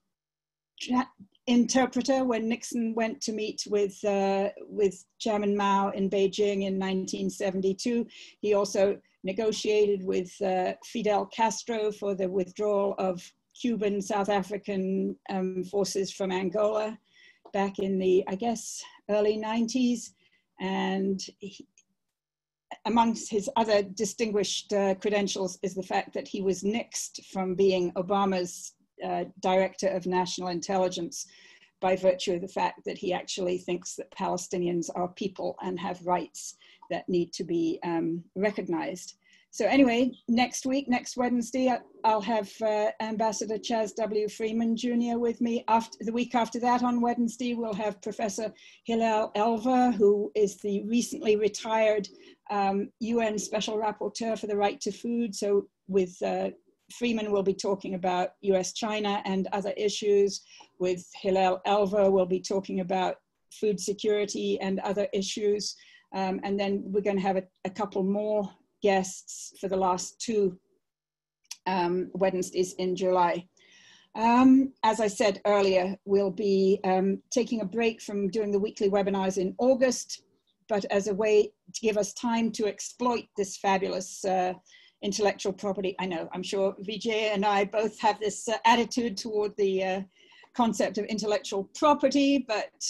[1.48, 8.06] interpreter when Nixon went to meet with, uh, with Chairman Mao in Beijing in 1972.
[8.42, 13.22] He also negotiated with uh, Fidel Castro for the withdrawal of
[13.60, 16.98] Cuban, South African um, forces from Angola
[17.54, 20.12] back in the, I guess, early 90s.
[20.60, 21.66] And he,
[22.86, 27.92] amongst his other distinguished uh, credentials is the fact that he was nixed from being
[27.94, 28.74] Obama's
[29.06, 31.26] uh, director of national intelligence
[31.80, 36.06] by virtue of the fact that he actually thinks that Palestinians are people and have
[36.06, 36.58] rights
[36.90, 39.16] that need to be um, recognized.
[39.52, 44.28] So anyway, next week, next Wednesday, I'll have uh, Ambassador Chas W.
[44.28, 45.18] Freeman Jr.
[45.18, 45.64] with me.
[45.68, 50.84] After the week after that, on Wednesday, we'll have Professor Hilal Elver, who is the
[50.84, 52.08] recently retired
[52.52, 55.34] um, UN Special Rapporteur for the Right to Food.
[55.34, 56.50] So with uh,
[56.92, 60.42] Freeman will be talking about US China and other issues.
[60.80, 63.16] With Hilal Elver, we'll be talking about
[63.52, 65.76] food security and other issues.
[66.14, 68.50] Um, and then we're going to have a, a, couple more
[68.82, 70.58] guests for the last two
[71.66, 73.46] um, Wednesdays in July.
[74.16, 78.90] Um, as I said earlier, we'll be um, taking a break from doing the weekly
[78.90, 80.24] webinars in August,
[80.70, 84.54] but as a way to give us time to exploit this fabulous uh,
[85.02, 85.96] intellectual property.
[86.00, 90.02] I know, I'm sure Vijay and I both have this uh, attitude toward the uh,
[90.56, 92.84] concept of intellectual property, but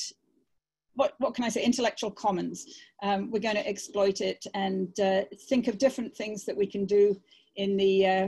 [0.95, 2.65] what, what can I say, intellectual commons.
[3.03, 6.85] Um, we're going to exploit it and uh, think of different things that we can
[6.85, 7.15] do
[7.55, 8.27] in the, uh,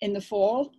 [0.00, 0.72] in the fall.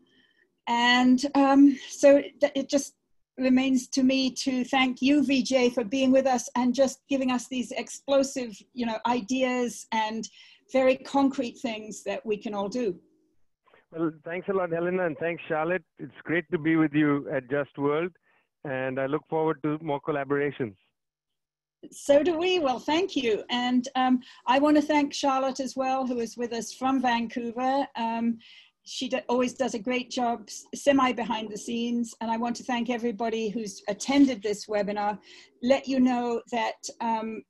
[0.67, 2.95] And um, so it just
[3.37, 7.47] remains to me to thank you, Vijay, for being with us and just giving us
[7.47, 10.29] these explosive, you know, ideas and
[10.71, 12.99] very concrete things that we can all do.
[13.91, 15.83] Well, thanks a lot, Helena, and thanks, Charlotte.
[15.99, 18.11] It's great to be with you at Just World,
[18.63, 20.75] and I look forward to more collaborations.
[21.91, 22.59] So do we.
[22.59, 23.43] Well, thank you.
[23.49, 27.87] And um, I want to thank Charlotte as well, who is with us from Vancouver.
[27.95, 28.39] Um,
[28.85, 32.63] she do, always does a great job semi behind the scenes and i want to
[32.63, 35.17] thank everybody who's attended this webinar
[35.63, 37.41] let you know that um,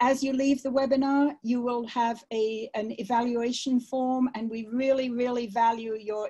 [0.00, 5.10] as you leave the webinar you will have a an evaluation form and we really
[5.10, 6.28] really value your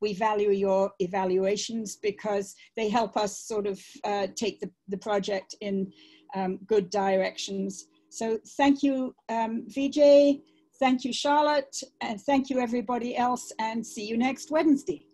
[0.00, 5.54] we value your evaluations because they help us sort of uh, take the, the project
[5.60, 5.92] in
[6.34, 10.40] um, good directions so thank you um, vijay
[10.80, 15.04] Thank you, Charlotte, and thank you, everybody else, and see you next Wednesday.